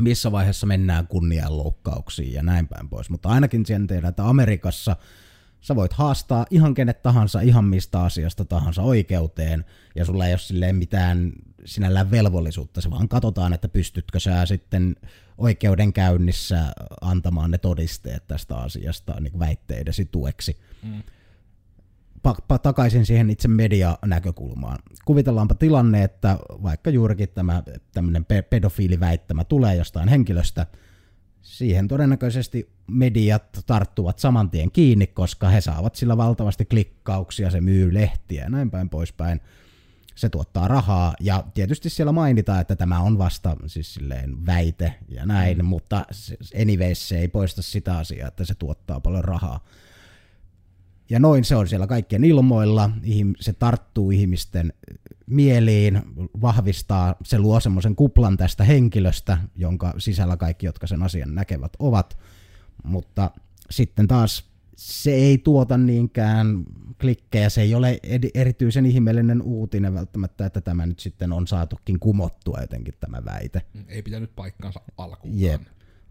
missä 0.00 0.32
vaiheessa 0.32 0.66
mennään 0.66 1.06
kunnianloukkauksiin 1.06 2.32
ja 2.32 2.42
näin 2.42 2.68
päin 2.68 2.88
pois, 2.88 3.10
mutta 3.10 3.28
ainakin 3.28 3.66
sen 3.66 3.86
tiedän, 3.86 4.08
että 4.08 4.28
Amerikassa 4.28 4.96
sä 5.60 5.76
voit 5.76 5.92
haastaa 5.92 6.46
ihan 6.50 6.74
kenet 6.74 7.02
tahansa, 7.02 7.40
ihan 7.40 7.64
mistä 7.64 8.02
asiasta 8.02 8.44
tahansa 8.44 8.82
oikeuteen, 8.82 9.64
ja 9.94 10.04
sulla 10.04 10.26
ei 10.26 10.32
ole 10.32 10.38
silleen 10.38 10.76
mitään 10.76 11.32
sinällään 11.64 12.10
velvollisuutta, 12.10 12.80
se 12.80 12.90
vaan 12.90 13.08
katsotaan, 13.08 13.52
että 13.52 13.68
pystytkö 13.68 14.20
sä 14.20 14.46
sitten 14.46 14.96
oikeudenkäynnissä 15.38 16.72
antamaan 17.00 17.50
ne 17.50 17.58
todisteet 17.58 18.26
tästä 18.26 18.56
asiasta 18.56 19.20
niin 19.20 19.38
väitteidesi 19.38 20.04
tueksi. 20.04 20.60
Mm 20.82 21.02
takaisin 22.62 23.06
siihen 23.06 23.30
itse 23.30 23.48
medianäkökulmaan. 23.48 24.78
Kuvitellaanpa 25.04 25.54
tilanne, 25.54 26.04
että 26.04 26.38
vaikka 26.62 26.90
juurikin 26.90 27.28
tämä 27.28 27.62
tämmöinen 27.92 28.24
pe- 28.24 28.42
pedofiiliväittämä 28.42 29.44
tulee 29.44 29.74
jostain 29.74 30.08
henkilöstä, 30.08 30.66
siihen 31.42 31.88
todennäköisesti 31.88 32.72
mediat 32.86 33.62
tarttuvat 33.66 34.18
saman 34.18 34.50
tien 34.50 34.72
kiinni, 34.72 35.06
koska 35.06 35.48
he 35.48 35.60
saavat 35.60 35.94
sillä 35.94 36.16
valtavasti 36.16 36.64
klikkauksia, 36.64 37.50
se 37.50 37.60
myy 37.60 37.94
lehtiä 37.94 38.42
ja 38.42 38.50
näin 38.50 38.70
päin 38.70 38.88
poispäin. 38.88 39.40
Se 40.14 40.28
tuottaa 40.28 40.68
rahaa 40.68 41.14
ja 41.20 41.44
tietysti 41.54 41.90
siellä 41.90 42.12
mainitaan, 42.12 42.60
että 42.60 42.76
tämä 42.76 43.00
on 43.00 43.18
vasta 43.18 43.56
siis 43.66 43.94
silleen 43.94 44.46
väite 44.46 44.94
ja 45.08 45.26
näin, 45.26 45.58
mm. 45.58 45.64
mutta 45.64 46.04
anyways 46.62 47.08
se 47.08 47.18
ei 47.18 47.28
poista 47.28 47.62
sitä 47.62 47.98
asiaa, 47.98 48.28
että 48.28 48.44
se 48.44 48.54
tuottaa 48.54 49.00
paljon 49.00 49.24
rahaa. 49.24 49.64
Ja 51.12 51.18
noin 51.18 51.44
se 51.44 51.56
on 51.56 51.68
siellä 51.68 51.86
kaikkien 51.86 52.24
ilmoilla, 52.24 52.90
se 53.40 53.52
tarttuu 53.52 54.10
ihmisten 54.10 54.72
mieliin, 55.26 56.02
vahvistaa, 56.40 57.14
se 57.24 57.38
luo 57.38 57.60
semmoisen 57.60 57.96
kuplan 57.96 58.36
tästä 58.36 58.64
henkilöstä, 58.64 59.38
jonka 59.56 59.94
sisällä 59.98 60.36
kaikki, 60.36 60.66
jotka 60.66 60.86
sen 60.86 61.02
asian 61.02 61.34
näkevät, 61.34 61.72
ovat. 61.78 62.18
Mutta 62.84 63.30
sitten 63.70 64.08
taas 64.08 64.44
se 64.76 65.10
ei 65.10 65.38
tuota 65.38 65.78
niinkään 65.78 66.64
klikkejä, 67.00 67.48
se 67.48 67.62
ei 67.62 67.74
ole 67.74 68.00
erityisen 68.34 68.86
ihmeellinen 68.86 69.42
uutinen 69.42 69.94
välttämättä, 69.94 70.46
että 70.46 70.60
tämä 70.60 70.86
nyt 70.86 71.00
sitten 71.00 71.32
on 71.32 71.46
saatukin 71.46 72.00
kumottua 72.00 72.58
jotenkin 72.60 72.94
tämä 73.00 73.24
väite. 73.24 73.62
Ei 73.88 74.02
pitänyt 74.02 74.36
paikkaansa 74.36 74.80
alkuun. 74.96 75.40
Jep 75.40 75.62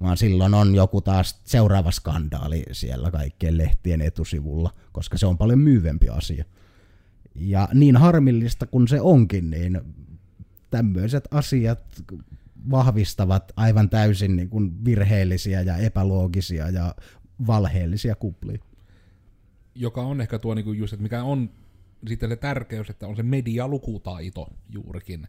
vaan 0.02 0.18
silloin 0.18 0.54
on 0.54 0.76
joku 0.76 1.02
taas 1.02 1.42
seuraava 1.44 1.92
skandaali 1.92 2.64
siellä 2.72 3.12
kaikkien 3.12 3.58
lehtien 3.58 4.02
etusivulla, 4.02 4.72
koska 4.92 5.18
se 5.18 5.26
on 5.26 5.38
paljon 5.38 5.60
myyvempi 5.60 6.10
asia. 6.10 6.46
Ja 7.36 7.70
niin 7.74 7.98
harmillista 7.98 8.68
kuin 8.68 8.88
se 8.88 9.02
onkin, 9.02 9.50
niin 9.50 9.82
tämmöiset 10.70 11.28
asiat 11.32 12.04
vahvistavat 12.72 13.52
aivan 13.56 13.90
täysin 13.90 14.36
niin 14.36 14.50
kuin 14.50 14.86
virheellisiä 14.86 15.62
ja 15.62 15.78
epäloogisia 15.78 16.70
ja 16.70 16.96
valheellisia 17.48 18.16
kuplia. 18.16 18.58
Joka 19.76 20.02
on 20.02 20.22
ehkä 20.22 20.40
tuo 20.40 20.54
niin 20.54 20.66
kuin 20.66 20.78
just, 20.80 20.94
että 20.94 21.04
mikä 21.04 21.24
on 21.24 21.50
sitten 22.08 22.30
se 22.30 22.36
tärkeys, 22.36 22.90
että 22.90 23.08
on 23.08 23.16
se 23.16 23.24
medialukutaito 23.24 24.48
juurikin 24.70 25.28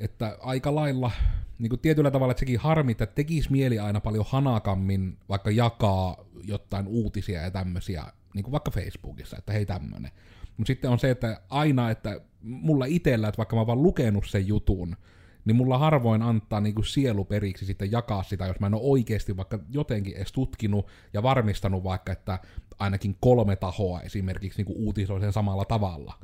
että 0.00 0.38
aika 0.40 0.74
lailla 0.74 1.10
niin 1.58 1.70
kuin 1.70 1.80
tietyllä 1.80 2.10
tavalla 2.10 2.30
että 2.30 2.40
sekin 2.40 2.58
harmi, 2.58 2.92
että 2.92 3.06
tekisi 3.06 3.52
mieli 3.52 3.78
aina 3.78 4.00
paljon 4.00 4.24
hanakammin 4.28 5.18
vaikka 5.28 5.50
jakaa 5.50 6.24
jotain 6.44 6.86
uutisia 6.86 7.42
ja 7.42 7.50
tämmöisiä, 7.50 8.04
niin 8.34 8.42
kuin 8.42 8.52
vaikka 8.52 8.70
Facebookissa, 8.70 9.36
että 9.38 9.52
hei 9.52 9.66
tämmönen. 9.66 10.10
Mutta 10.56 10.66
sitten 10.66 10.90
on 10.90 10.98
se, 10.98 11.10
että 11.10 11.40
aina, 11.50 11.90
että 11.90 12.20
mulla 12.42 12.84
itsellä, 12.84 13.28
että 13.28 13.38
vaikka 13.38 13.56
mä 13.56 13.60
oon 13.60 13.66
vaan 13.66 13.82
lukenut 13.82 14.24
sen 14.28 14.46
jutun, 14.46 14.96
niin 15.44 15.56
mulla 15.56 15.78
harvoin 15.78 16.22
antaa 16.22 16.60
niin 16.60 16.74
kuin 16.74 16.84
sielu 16.84 17.24
periksi 17.24 17.66
sitten 17.66 17.92
jakaa 17.92 18.22
sitä, 18.22 18.46
jos 18.46 18.60
mä 18.60 18.66
en 18.66 18.74
ole 18.74 18.82
oikeasti 18.84 19.36
vaikka 19.36 19.58
jotenkin 19.70 20.16
edes 20.16 20.32
tutkinut 20.32 20.86
ja 21.12 21.22
varmistanut 21.22 21.84
vaikka, 21.84 22.12
että 22.12 22.38
ainakin 22.78 23.16
kolme 23.20 23.56
tahoa 23.56 24.00
esimerkiksi 24.00 24.58
niin 24.58 24.66
kuin 24.66 24.78
uutisoi 24.78 25.20
sen 25.20 25.32
samalla 25.32 25.64
tavalla 25.64 26.14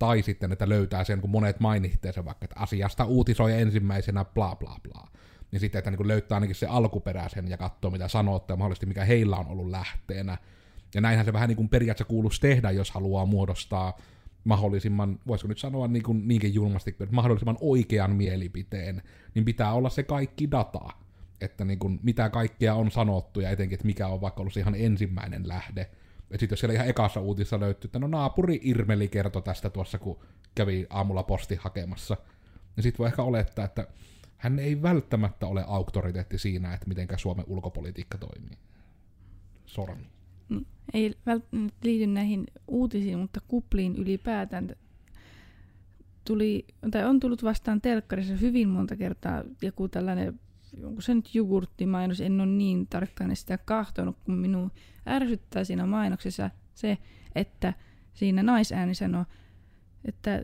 tai 0.00 0.22
sitten, 0.22 0.52
että 0.52 0.68
löytää 0.68 1.04
sen, 1.04 1.20
kun 1.20 1.30
monet 1.30 1.60
mainittiin 1.60 2.14
sen 2.14 2.24
vaikka, 2.24 2.44
että 2.44 2.60
asiasta 2.60 3.04
uutisoi 3.04 3.52
ensimmäisenä 3.52 4.24
bla 4.24 4.56
bla 4.56 4.76
bla. 4.82 5.08
Niin 5.50 5.60
sitten, 5.60 5.78
että 5.78 5.90
niin 5.90 6.08
löytää 6.08 6.36
ainakin 6.36 6.54
se 6.54 6.66
alkuperäisen 6.66 7.48
ja 7.48 7.56
katsoo, 7.56 7.90
mitä 7.90 8.08
sanotte 8.08 8.52
ja 8.52 8.56
mahdollisesti 8.56 8.86
mikä 8.86 9.04
heillä 9.04 9.36
on 9.36 9.48
ollut 9.48 9.70
lähteenä. 9.70 10.38
Ja 10.94 11.00
näinhän 11.00 11.26
se 11.26 11.32
vähän 11.32 11.48
niin 11.48 11.56
kuin 11.56 11.68
periaatteessa 11.68 12.08
kuuluisi 12.08 12.40
tehdä, 12.40 12.70
jos 12.70 12.90
haluaa 12.90 13.26
muodostaa 13.26 13.98
mahdollisimman, 14.44 15.18
voisiko 15.26 15.48
nyt 15.48 15.58
sanoa 15.58 15.88
niin 15.88 16.02
kuin, 16.02 16.28
niinkin 16.28 16.54
julmasti, 16.54 16.90
että 16.90 17.14
mahdollisimman 17.14 17.58
oikean 17.60 18.16
mielipiteen, 18.16 19.02
niin 19.34 19.44
pitää 19.44 19.72
olla 19.72 19.90
se 19.90 20.02
kaikki 20.02 20.50
data, 20.50 20.88
että 21.40 21.64
niin 21.64 21.78
kuin, 21.78 22.00
mitä 22.02 22.30
kaikkea 22.30 22.74
on 22.74 22.90
sanottu 22.90 23.40
ja 23.40 23.50
etenkin, 23.50 23.74
että 23.74 23.86
mikä 23.86 24.06
on 24.06 24.20
vaikka 24.20 24.40
ollut 24.40 24.52
se 24.52 24.60
ihan 24.60 24.74
ensimmäinen 24.74 25.48
lähde, 25.48 25.90
että 26.30 26.40
sitten 26.40 26.58
siellä 26.58 26.74
ihan 26.74 26.88
ekassa 26.88 27.20
uutissa 27.20 27.60
löytyy, 27.60 27.88
että 27.88 27.98
no 27.98 28.06
naapuri 28.06 28.60
Irmeli 28.62 29.08
kertoi 29.08 29.42
tästä 29.42 29.70
tuossa, 29.70 29.98
kun 29.98 30.18
kävi 30.54 30.86
aamulla 30.90 31.22
posti 31.22 31.54
hakemassa, 31.54 32.16
niin 32.76 32.82
sitten 32.82 32.98
voi 32.98 33.06
ehkä 33.06 33.22
olettaa, 33.22 33.64
että 33.64 33.86
hän 34.36 34.58
ei 34.58 34.82
välttämättä 34.82 35.46
ole 35.46 35.64
auktoriteetti 35.66 36.38
siinä, 36.38 36.74
että 36.74 36.88
miten 36.88 37.08
Suomen 37.16 37.44
ulkopolitiikka 37.48 38.18
toimii. 38.18 38.58
Sormi. 39.66 40.06
Mm, 40.48 40.64
ei 40.94 41.14
välttämättä 41.26 41.78
liity 41.82 42.06
näihin 42.06 42.46
uutisiin, 42.68 43.18
mutta 43.18 43.40
kupliin 43.48 43.96
ylipäätään 43.96 44.76
tuli, 46.24 46.66
tai 46.90 47.04
on 47.04 47.20
tullut 47.20 47.44
vastaan 47.44 47.80
telkkarissa 47.80 48.34
hyvin 48.34 48.68
monta 48.68 48.96
kertaa 48.96 49.44
joku 49.62 49.88
tällainen 49.88 50.40
onko 50.84 51.00
se 51.00 51.14
nyt 51.14 51.34
jogurttimainos, 51.34 52.20
en 52.20 52.40
ole 52.40 52.50
niin 52.50 52.86
tarkkaan 52.86 53.36
sitä 53.36 53.58
kahtonut, 53.58 54.16
kun 54.24 54.34
minun 54.34 54.70
ärsyttää 55.06 55.64
siinä 55.64 55.86
mainoksessa 55.86 56.50
se, 56.74 56.98
että 57.34 57.74
siinä 58.12 58.42
naisääni 58.42 58.94
sanoo, 58.94 59.24
että 60.04 60.42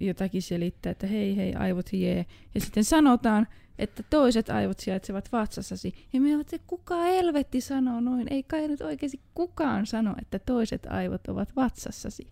jotakin 0.00 0.42
selittää, 0.42 0.92
että 0.92 1.06
hei 1.06 1.36
hei 1.36 1.54
aivot 1.54 1.92
jee. 1.92 2.26
Ja 2.54 2.60
sitten 2.60 2.84
sanotaan, 2.84 3.46
että 3.78 4.02
toiset 4.10 4.50
aivot 4.50 4.80
sijaitsevat 4.80 5.32
vatsassasi. 5.32 5.94
Ja 6.12 6.20
me 6.20 6.40
että 6.40 6.58
kuka 6.66 7.02
helvetti 7.02 7.60
sanoo 7.60 8.00
noin. 8.00 8.26
Ei 8.30 8.42
kai 8.42 8.68
nyt 8.68 8.80
oikeasti 8.80 9.20
kukaan 9.34 9.86
sano, 9.86 10.14
että 10.22 10.38
toiset 10.38 10.86
aivot 10.86 11.28
ovat 11.28 11.56
vatsassasi. 11.56 12.26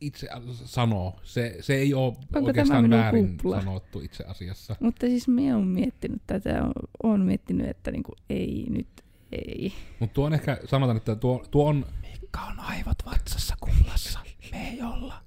Itse 0.00 0.28
sanoo. 0.52 1.20
Se, 1.22 1.56
se 1.60 1.74
ei 1.74 1.94
ole 1.94 2.14
Onko 2.34 2.46
oikeastaan 2.46 2.90
väärin 2.90 3.36
kupla? 3.36 3.60
sanottu 3.60 4.00
itse 4.00 4.24
asiassa. 4.24 4.76
Mutta 4.80 5.06
siis 5.06 5.28
me 5.28 5.54
on 5.54 5.66
miettinyt 5.66 6.22
tätä, 6.26 6.62
on, 6.64 6.72
on 7.02 7.20
miettinyt, 7.20 7.68
että 7.68 7.90
niinku, 7.90 8.12
ei 8.30 8.66
nyt, 8.70 8.88
ei. 9.32 9.72
Mutta 9.98 10.14
tuo 10.14 10.26
on 10.26 10.34
ehkä, 10.34 10.58
sanotaan, 10.64 10.96
että 10.96 11.16
tuo, 11.16 11.44
tuo 11.50 11.68
on... 11.68 11.86
Mikka 12.02 12.40
on 12.40 12.60
aivot 12.60 12.98
vatsassa 13.06 13.54
kuplassa, 13.60 14.20
me 14.52 14.68
ei 14.68 14.82
olla. 14.82 15.22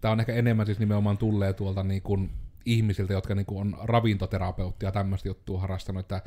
Tämä 0.00 0.12
on 0.12 0.20
ehkä 0.20 0.34
enemmän 0.34 0.66
siis 0.66 0.78
nimenomaan 0.78 1.18
tullee 1.18 1.52
tuolta 1.52 1.82
niin 1.82 2.02
kuin 2.02 2.30
ihmisiltä, 2.64 3.12
jotka 3.12 3.34
niin 3.34 3.46
kuin 3.46 3.60
on 3.60 3.76
ravintoterapeutti 3.82 4.86
ja 4.86 4.92
tämmöistä 4.92 5.28
juttua 5.28 5.60
harrastanut, 5.60 6.00
että 6.00 6.22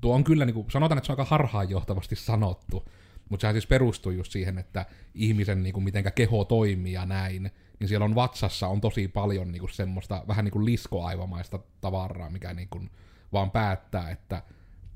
tuo 0.00 0.14
on 0.14 0.24
kyllä, 0.24 0.44
niin 0.44 0.54
kuin, 0.54 0.70
sanotaan, 0.70 0.98
että 0.98 1.06
se 1.06 1.12
on 1.12 1.18
aika 1.18 1.30
harhaanjohtavasti 1.30 2.16
sanottu, 2.16 2.88
mutta 3.28 3.40
sehän 3.40 3.54
siis 3.54 3.66
perustuu 3.66 4.12
just 4.12 4.32
siihen, 4.32 4.58
että 4.58 4.86
ihmisen 5.14 5.62
niin 5.62 5.72
kuin, 5.72 5.84
mitenkä 5.84 6.10
keho 6.10 6.44
toimii 6.44 6.92
ja 6.92 7.06
näin, 7.06 7.50
niin 7.78 7.88
siellä 7.88 8.04
on 8.04 8.14
vatsassa 8.14 8.68
on 8.68 8.80
tosi 8.80 9.08
paljon 9.08 9.52
niin 9.52 9.60
kuin, 9.60 9.72
semmoista 9.72 10.24
vähän 10.28 10.44
niin 10.44 10.52
kuin 10.52 10.64
liskoaivamaista 10.64 11.58
tavaraa, 11.80 12.30
mikä 12.30 12.54
niin 12.54 12.68
kuin, 12.68 12.90
vaan 13.32 13.50
päättää, 13.50 14.10
että 14.10 14.42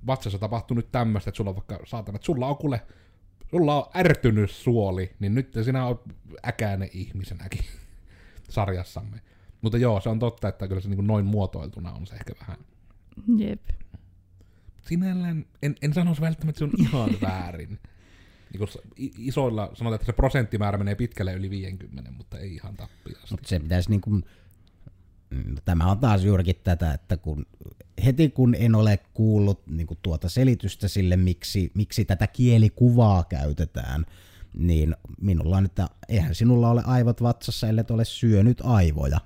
vatsassa 0.06 0.38
tapahtuu 0.38 0.75
nyt 0.75 0.92
tämmöistä, 0.92 1.30
että 1.30 1.36
sulla 1.36 1.50
on 1.50 1.56
vaikka, 1.56 1.78
saatana, 1.84 2.16
että 2.16 2.26
sulla 2.26 2.46
on 2.46 2.56
kuule, 2.56 2.82
sulla 3.50 3.84
on 3.84 3.90
ärtynyt 3.96 4.50
suoli, 4.50 5.12
niin 5.20 5.34
nyt 5.34 5.52
sinä 5.64 5.86
on 5.86 6.00
äkäinen 6.46 6.90
ihmisenäkin 6.92 7.64
sarjassamme. 8.48 9.20
Mutta 9.62 9.78
joo, 9.78 10.00
se 10.00 10.08
on 10.08 10.18
totta, 10.18 10.48
että 10.48 10.68
kyllä 10.68 10.80
se 10.80 10.88
niin 10.88 10.96
kuin 10.96 11.06
noin 11.06 11.25
muotoiltuna 11.25 11.92
on 11.92 12.06
se 12.06 12.14
ehkä 12.14 12.32
vähän. 12.40 12.58
Jep. 13.38 13.62
Sinällään 14.82 15.46
en, 15.62 15.75
en 15.82 15.94
sanoisi 15.94 16.20
välttämättä, 16.20 16.64
että 16.64 16.78
se 16.80 16.86
on 16.86 16.86
ihan 16.88 17.20
väärin. 17.30 17.78
Niin 18.52 18.58
kuin 18.58 18.68
isoilla 19.18 19.70
sanotaan, 19.75 19.94
että 19.94 20.06
se 20.06 20.12
prosenttimäärä 20.12 20.78
menee 20.78 20.94
pitkälle 20.94 21.34
yli 21.34 21.50
50, 21.50 22.10
mutta 22.10 22.38
ei 22.38 22.54
ihan 22.54 22.76
tappiasti. 22.76 23.26
Mutta 23.30 23.48
se 23.48 23.60
pitäisi 23.60 23.90
niin 23.90 24.00
kuin, 24.00 24.25
tämä 25.64 25.90
on 25.90 25.99
taas 25.99 26.25
juurikin 26.25 26.56
tätä, 26.64 26.92
että 26.92 27.16
kun 27.16 27.47
heti 28.04 28.28
kun 28.28 28.54
en 28.54 28.75
ole 28.75 28.99
kuullut 29.14 29.66
niin 29.66 29.87
kuin 29.87 29.99
tuota 30.02 30.28
selitystä 30.28 30.88
sille, 30.88 31.16
miksi, 31.16 31.71
miksi 31.75 32.04
tätä 32.04 32.26
kielikuvaa 32.26 33.25
käytetään, 33.25 34.06
niin 34.59 34.97
minulla 35.21 35.56
on, 35.56 35.64
että 35.64 35.88
eihän 36.09 36.35
sinulla 36.35 36.71
ole 36.71 36.83
aivot 36.87 37.23
vatsassa, 37.23 37.68
ellei 37.68 37.85
ole 37.90 38.04
syönyt 38.04 38.61
aivoja. 38.64 39.21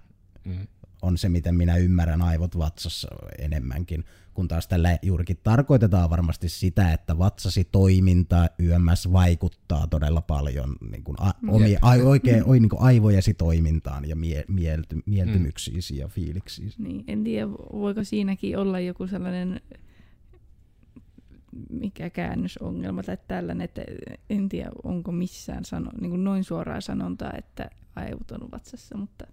Mm. 0.44 0.66
On 1.02 1.18
se, 1.18 1.28
miten 1.28 1.54
minä 1.54 1.76
ymmärrän 1.76 2.22
aivot 2.22 2.58
vatsassa 2.58 3.08
enemmänkin. 3.38 4.04
Kun 4.40 4.48
taas 4.48 4.68
tällä 4.68 4.98
juurikin 5.02 5.36
tarkoitetaan 5.42 6.10
varmasti 6.10 6.48
sitä, 6.48 6.92
että 6.92 7.18
vatsasi 7.18 7.64
toiminta 7.64 8.46
YMS 8.58 9.12
vaikuttaa 9.12 9.86
todella 9.86 10.20
paljon 10.20 10.76
niin 10.90 11.04
kuin 11.04 11.16
a, 11.20 11.32
omi, 11.48 11.76
a, 11.82 11.90
oikein, 12.04 12.44
mm. 12.46 12.52
niin 12.52 12.68
kuin 12.68 12.82
aivojesi 12.82 13.34
toimintaan 13.34 14.08
ja 14.08 14.16
mie, 14.16 14.44
mielty, 14.48 15.02
mieltymyksiisi 15.06 15.94
mm. 15.94 16.00
ja 16.00 16.08
fiiliksiisi. 16.08 16.82
Niin, 16.82 17.04
en 17.08 17.24
tiedä, 17.24 17.50
voiko 17.72 18.04
siinäkin 18.04 18.58
olla 18.58 18.80
joku 18.80 19.06
sellainen 19.06 19.60
mikä 21.70 22.10
käännösongelma 22.10 23.02
tai 23.02 23.18
tällainen, 23.28 23.64
että 23.64 23.82
en 24.30 24.48
tiedä 24.48 24.70
onko 24.82 25.12
missään 25.12 25.64
sano, 25.64 25.90
niin 26.00 26.10
kuin 26.10 26.24
noin 26.24 26.44
suoraa 26.44 26.80
sanontaa, 26.80 27.32
että 27.38 27.70
aivot 27.96 28.30
on 28.30 28.50
vatsassa, 28.50 28.96
mutta... 28.96 29.26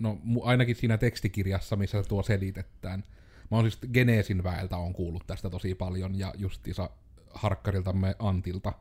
No 0.00 0.18
ainakin 0.42 0.76
siinä 0.76 0.98
tekstikirjassa, 0.98 1.76
missä 1.76 2.02
tuo 2.02 2.22
selitetään. 2.22 3.04
Mä 3.50 3.56
oon 3.56 3.70
siis 3.70 3.92
Geneesin 3.92 4.44
väeltä 4.44 4.76
on 4.76 4.92
kuullut 4.92 5.26
tästä 5.26 5.50
tosi 5.50 5.74
paljon 5.74 6.18
ja 6.18 6.34
justiinsa 6.36 6.90
harkkariltamme 7.34 8.14
Antilta, 8.18 8.72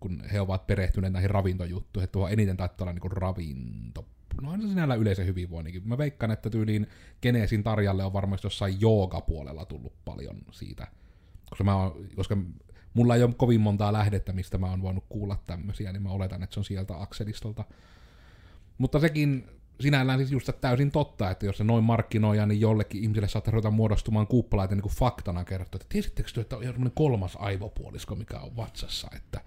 kun 0.00 0.22
he 0.32 0.40
ovat 0.40 0.66
perehtyneet 0.66 1.12
näihin 1.12 1.30
ravintojuttuihin, 1.30 2.04
että 2.04 2.12
tuo 2.12 2.28
eniten 2.28 2.56
taitaa 2.56 2.84
olla 2.84 2.92
niin 2.92 3.12
ravinto 3.12 4.04
no 4.42 4.50
on 4.50 4.62
se 4.62 4.68
sinällä 4.68 4.94
yleisen 4.94 5.26
hyvinvoinnikin. 5.26 5.88
Mä 5.88 5.98
veikkaan, 5.98 6.32
että 6.32 6.50
tyyliin 6.50 6.86
Geneesin 7.22 7.62
Tarjalle 7.62 8.04
on 8.04 8.12
varmasti 8.12 8.46
jossain 8.46 8.80
jooga-puolella 8.80 9.64
tullut 9.64 9.92
paljon 10.04 10.36
siitä. 10.50 10.86
Koska, 11.50 11.64
mä 11.64 11.76
oon, 11.76 12.08
koska 12.16 12.36
mulla 12.94 13.16
ei 13.16 13.22
ole 13.22 13.34
kovin 13.36 13.60
montaa 13.60 13.92
lähdettä, 13.92 14.32
mistä 14.32 14.58
mä 14.58 14.70
oon 14.70 14.82
voinut 14.82 15.04
kuulla 15.08 15.36
tämmöisiä, 15.46 15.92
niin 15.92 16.02
mä 16.02 16.10
oletan, 16.10 16.42
että 16.42 16.54
se 16.54 16.60
on 16.60 16.64
sieltä 16.64 17.00
akselistolta. 17.00 17.64
Mutta 18.78 19.00
sekin 19.00 19.46
sinällään 19.80 20.18
siis 20.18 20.32
just 20.32 20.50
täysin 20.60 20.90
totta, 20.90 21.30
että 21.30 21.46
jos 21.46 21.58
se 21.58 21.64
noin 21.64 21.84
markkinoija, 21.84 22.46
niin 22.46 22.60
jollekin 22.60 23.02
ihmiselle 23.02 23.28
saattaa 23.28 23.52
ruveta 23.52 23.70
muodostumaan 23.70 24.26
kupla, 24.26 24.64
että 24.64 24.76
niin 24.76 24.82
kuin 24.82 24.94
faktana 24.94 25.44
kertoo, 25.44 25.76
että 25.76 25.86
tiesittekö 25.88 26.30
te, 26.34 26.40
että 26.40 26.56
on 26.56 26.62
semmoinen 26.62 26.92
kolmas 26.94 27.36
aivopuolisko, 27.40 28.14
mikä 28.14 28.38
on 28.38 28.56
vatsassa, 28.56 29.08
että 29.16 29.40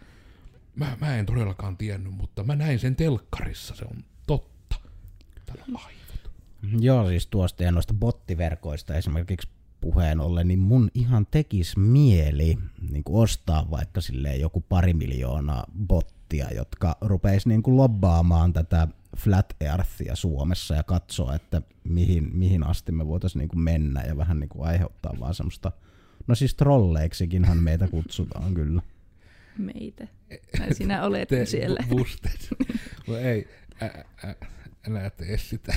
mä, 0.76 0.98
mä 1.02 1.18
en 1.18 1.26
todellakaan 1.26 1.78
tiennyt, 1.78 2.14
mutta 2.14 2.44
mä 2.44 2.56
näin 2.56 2.80
sen 2.80 2.96
telkkarissa, 2.96 3.76
se 3.76 3.86
on 3.86 4.04
totta. 4.28 4.76
Täällä 5.46 5.66
on 5.70 5.78
aivot. 5.78 6.32
Joo, 6.80 7.08
siis 7.08 7.28
tuosta 7.28 7.64
ja 7.64 7.72
noista 7.72 7.94
bottiverkoista 7.94 8.96
esimerkiksi 8.96 9.50
puheen 9.82 10.20
ollen, 10.20 10.48
niin 10.48 10.60
mun 10.60 10.90
ihan 10.94 11.28
tekis 11.32 11.78
mieli 11.78 12.58
niin 12.90 13.04
kuin 13.04 13.24
ostaa 13.24 13.72
vaikka 13.72 14.02
silleen 14.02 14.40
joku 14.40 14.62
pari 14.62 14.94
miljoonaa 14.94 15.64
bottia, 15.88 16.48
jotka 16.56 16.98
rupeisi 17.02 17.50
niin 17.50 17.64
kuin 17.64 17.78
lobbaamaan 17.78 18.54
tätä 18.54 18.88
Flat 19.18 19.56
Earthia 19.60 20.16
Suomessa 20.16 20.76
ja 20.76 20.84
katsoa, 20.84 21.36
että 21.36 21.62
mihin, 21.84 22.30
mihin 22.34 22.64
asti 22.64 22.92
me 22.92 23.08
voitaisiin 23.08 23.40
niin 23.40 23.50
kuin 23.50 23.62
mennä 23.62 24.04
ja 24.04 24.18
vähän 24.18 24.40
niin 24.40 24.50
kuin 24.50 24.68
aiheuttaa 24.68 25.14
vaan 25.20 25.36
semmoista, 25.36 25.72
no 26.28 26.36
siis 26.36 26.56
trolleiksikinhan 26.56 27.58
meitä 27.58 27.88
kutsutaan 27.88 28.54
kyllä. 28.54 28.82
Meitä. 29.58 30.08
Sinä 30.72 31.04
olet 31.04 31.28
Te, 31.28 31.46
siellä. 31.46 31.84
Bustet. 31.90 32.50
ei, 33.22 33.48
ä, 33.82 33.86
ä, 34.26 34.36
älä 34.88 35.10
tee 35.10 35.38
sitä 35.38 35.74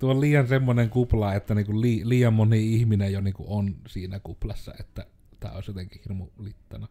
tuo 0.00 0.10
on 0.10 0.20
liian 0.20 0.48
semmoinen 0.48 0.90
kupla, 0.90 1.34
että 1.34 1.54
niinku 1.54 1.80
li, 1.80 2.02
liian 2.04 2.32
moni 2.32 2.74
ihminen 2.74 3.12
jo 3.12 3.20
niinku 3.20 3.44
on 3.46 3.76
siinä 3.88 4.20
kuplassa, 4.20 4.74
että 4.80 5.06
tämä 5.40 5.54
olisi 5.54 5.70
jotenkin 5.70 6.00
hirmu 6.04 6.28
littana. 6.38 6.88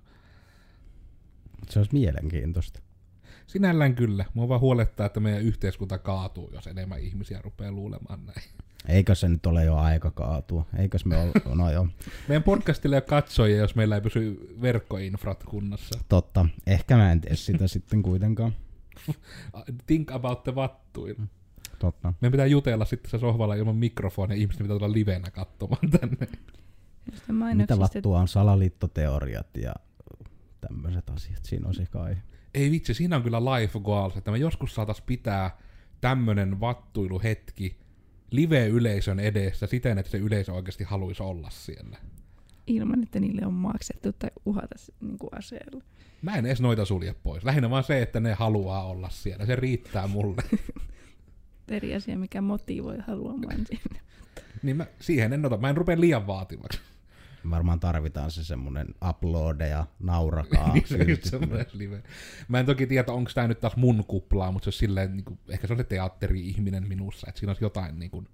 Se 1.69 1.79
olisi 1.79 1.93
mielenkiintoista. 1.93 2.79
Sinällään 3.49 3.95
kyllä. 3.95 4.25
Mua 4.33 4.49
vaan 4.49 4.62
huolettaa, 4.62 5.05
että 5.05 5.19
meidän 5.19 5.41
yhteiskunta 5.41 5.97
kaatuu, 5.97 6.49
jos 6.53 6.67
enemmän 6.67 6.99
ihmisiä 6.99 7.41
rupeaa 7.41 7.71
luulemaan 7.71 8.25
näin. 8.25 8.41
Eikö 8.88 9.15
se 9.15 9.29
nyt 9.29 9.45
ole 9.45 9.65
jo 9.65 9.75
aika 9.75 10.12
kaatua? 10.12 10.65
Eikös 10.77 11.05
me 11.05 11.17
ole, 11.17 11.55
no 11.55 11.71
joo. 11.71 11.88
Meidän 12.27 12.43
podcastille 12.43 12.95
ei 12.95 13.01
katsojia, 13.01 13.57
jos 13.57 13.75
meillä 13.75 13.95
ei 13.95 14.01
pysy 14.01 14.55
verkkoinfrat 14.62 15.43
kunnossa. 15.43 15.99
Totta. 16.09 16.45
Ehkä 16.67 16.97
mä 16.97 17.12
en 17.12 17.21
tee 17.21 17.35
sitä 17.35 17.67
sitten 17.77 18.01
kuitenkaan. 18.03 18.53
Think 19.88 20.12
about 20.12 20.43
the 20.43 20.55
vattuin. 20.55 21.29
Totta. 21.79 22.13
Meidän 22.21 22.31
pitää 22.31 22.45
jutella 22.45 22.85
sitten 22.85 23.12
se 23.12 23.19
sohvalla 23.19 23.55
ilman 23.55 23.75
mikrofonia, 23.75 24.38
ihmisten 24.38 24.63
pitää 24.65 24.77
tulla 24.79 24.93
livenä 24.93 25.31
katsomaan 25.31 25.89
tänne. 25.99 26.27
Mitä 27.53 27.79
vattua 27.79 28.19
on 28.19 28.27
salaliittoteoriat 28.27 29.57
ja 29.57 29.73
tämmöiset 30.62 31.09
asiat, 31.09 31.45
siinä 31.45 31.67
on 31.67 31.75
se 31.75 31.85
kai. 31.85 32.15
Ei 32.53 32.71
vitsi, 32.71 32.93
siinä 32.93 33.15
on 33.15 33.23
kyllä 33.23 33.39
life 33.39 33.79
goals, 33.79 34.17
että 34.17 34.31
me 34.31 34.38
joskus 34.38 34.75
saatais 34.75 35.01
pitää 35.01 35.57
tämmönen 36.01 36.59
vattuiluhetki 36.59 37.79
live-yleisön 38.31 39.19
edessä 39.19 39.67
siten, 39.67 39.97
että 39.97 40.12
se 40.12 40.17
yleisö 40.17 40.53
oikeasti 40.53 40.83
haluaisi 40.83 41.23
olla 41.23 41.49
siellä. 41.49 41.97
Ilman, 42.67 43.03
että 43.03 43.19
niille 43.19 43.45
on 43.45 43.53
maksettu 43.53 44.13
tai 44.13 44.29
uhata 44.45 44.75
niin 45.01 45.17
kuin 45.17 45.29
aseella. 45.38 45.83
Mä 46.21 46.35
en 46.35 46.45
edes 46.45 46.62
noita 46.62 46.85
sulje 46.85 47.15
pois. 47.23 47.43
Lähinnä 47.43 47.69
vaan 47.69 47.83
se, 47.83 48.01
että 48.01 48.19
ne 48.19 48.33
haluaa 48.33 48.83
olla 48.83 49.09
siellä. 49.09 49.45
Se 49.45 49.55
riittää 49.55 50.07
mulle. 50.07 50.43
eri 51.67 51.95
asia, 51.95 52.17
mikä 52.17 52.41
motivoi 52.41 52.97
haluamaan 53.07 53.65
sinne. 53.69 53.99
niin 54.63 54.77
mä, 54.77 54.85
siihen 54.99 55.33
en 55.33 55.45
ota. 55.45 55.57
Mä 55.57 55.69
en 55.69 55.77
rupea 55.77 55.99
liian 55.99 56.27
vaativaksi. 56.27 56.79
Varmaan 57.49 57.80
tarvitaan 57.80 58.32
se 58.32 58.43
semmoinen 58.43 58.88
uploadeja, 59.10 59.86
naurakaa. 59.99 60.73
niin 60.73 60.86
se 61.23 61.39
live. 61.73 62.04
Mä 62.47 62.60
en 62.60 62.65
toki 62.65 62.88
tiedä, 62.88 63.12
onko 63.12 63.32
tämä 63.34 63.47
nyt 63.47 63.60
taas 63.60 63.75
mun 63.75 64.06
kuplaa, 64.08 64.52
mutta 64.52 64.71
se 64.71 64.78
silleen, 64.78 65.15
niin 65.15 65.25
kuin, 65.25 65.39
ehkä 65.49 65.67
se 65.67 65.73
on 65.73 65.78
se 65.78 65.84
teatteri-ihminen 65.84 66.88
minussa, 66.88 67.28
että 67.30 67.39
siinä 67.39 67.49
olisi 67.49 67.63
jotain, 67.63 67.99
niin 67.99 68.12
kuin, 68.12 68.28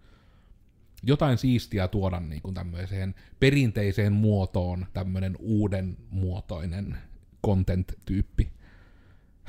jotain 1.04 1.38
siistiä 1.38 1.88
tuoda 1.88 2.20
niin 2.20 2.42
kuin 2.42 2.54
tämmöiseen 2.54 3.16
perinteiseen 3.40 4.14
muotoon 4.14 4.86
tämmöinen 4.94 5.36
uuden 5.40 5.98
muotoinen 6.10 6.98
content-tyyppi 7.46 8.52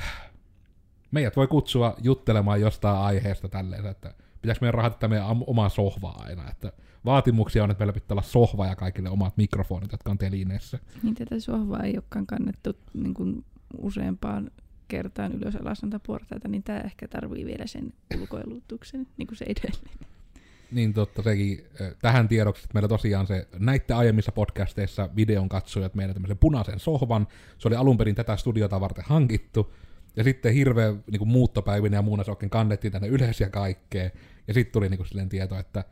meidät 1.10 1.36
voi 1.36 1.46
kutsua 1.46 1.96
juttelemaan 2.02 2.60
jostain 2.60 2.96
aiheesta 2.96 3.48
tälleen, 3.48 3.86
että 3.86 4.14
pitäisikö 4.42 4.64
meidän 4.64 4.74
rahata 4.74 5.08
meidän 5.08 5.26
omaa 5.46 5.68
sohvaa 5.68 6.22
aina, 6.22 6.50
että 6.50 6.72
vaatimuksia 7.06 7.64
on, 7.64 7.70
että 7.70 7.82
meillä 7.82 7.92
pitää 7.92 8.14
olla 8.14 8.22
sohva 8.22 8.66
ja 8.66 8.76
kaikille 8.76 9.10
omat 9.10 9.36
mikrofonit, 9.36 9.92
jotka 9.92 10.10
on 10.10 10.18
telineessä. 10.18 10.78
Niin 11.02 11.14
tätä 11.14 11.40
sohvaa 11.40 11.82
ei 11.82 11.94
olekaan 11.94 12.26
kannettu 12.26 12.72
niin 12.94 13.14
kuin 13.14 13.44
useampaan 13.78 14.50
kertaan 14.88 15.32
ylös 15.32 15.56
alas 15.56 15.82
noita 15.82 16.00
portaita, 16.06 16.48
niin 16.48 16.62
tämä 16.62 16.80
ehkä 16.80 17.08
tarvii 17.08 17.46
vielä 17.46 17.66
sen 17.66 17.92
ulkoilutuksen, 18.20 19.06
niin 19.16 19.26
kuin 19.26 19.38
se 19.38 19.44
edellinen. 19.44 20.06
Niin 20.70 20.94
totta, 20.94 21.22
sekin. 21.22 21.64
äh, 21.80 21.94
Tähän 22.02 22.28
tiedoksi, 22.28 22.64
että 22.64 22.74
meillä 22.74 22.88
tosiaan 22.88 23.26
se, 23.26 23.48
näitte 23.58 23.94
aiemmissa 23.94 24.32
podcasteissa 24.32 25.08
videon 25.16 25.48
katsojat 25.48 25.94
meidän 25.94 26.14
tämmöisen 26.14 26.38
punaisen 26.38 26.80
sohvan. 26.80 27.26
Se 27.58 27.68
oli 27.68 27.76
alun 27.76 27.96
perin 27.96 28.14
tätä 28.14 28.36
studiota 28.36 28.80
varten 28.80 29.04
hankittu. 29.06 29.74
Ja 30.16 30.24
sitten 30.24 30.54
hirveä 30.54 30.94
niin 31.10 31.18
kuin 31.18 31.28
muuttopäivinä 31.28 31.96
ja 31.96 32.02
muuna 32.02 32.24
se 32.24 32.30
oikein 32.30 32.50
kannettiin 32.50 32.92
tänne 32.92 33.08
ylös 33.08 33.40
ja 33.40 33.50
kaikkea. 33.50 34.10
Ja 34.48 34.54
sitten 34.54 34.72
tuli 34.72 34.88
niin 34.88 34.98
kuin 34.98 35.06
silleen 35.06 35.28
tieto, 35.28 35.58
että 35.58 35.84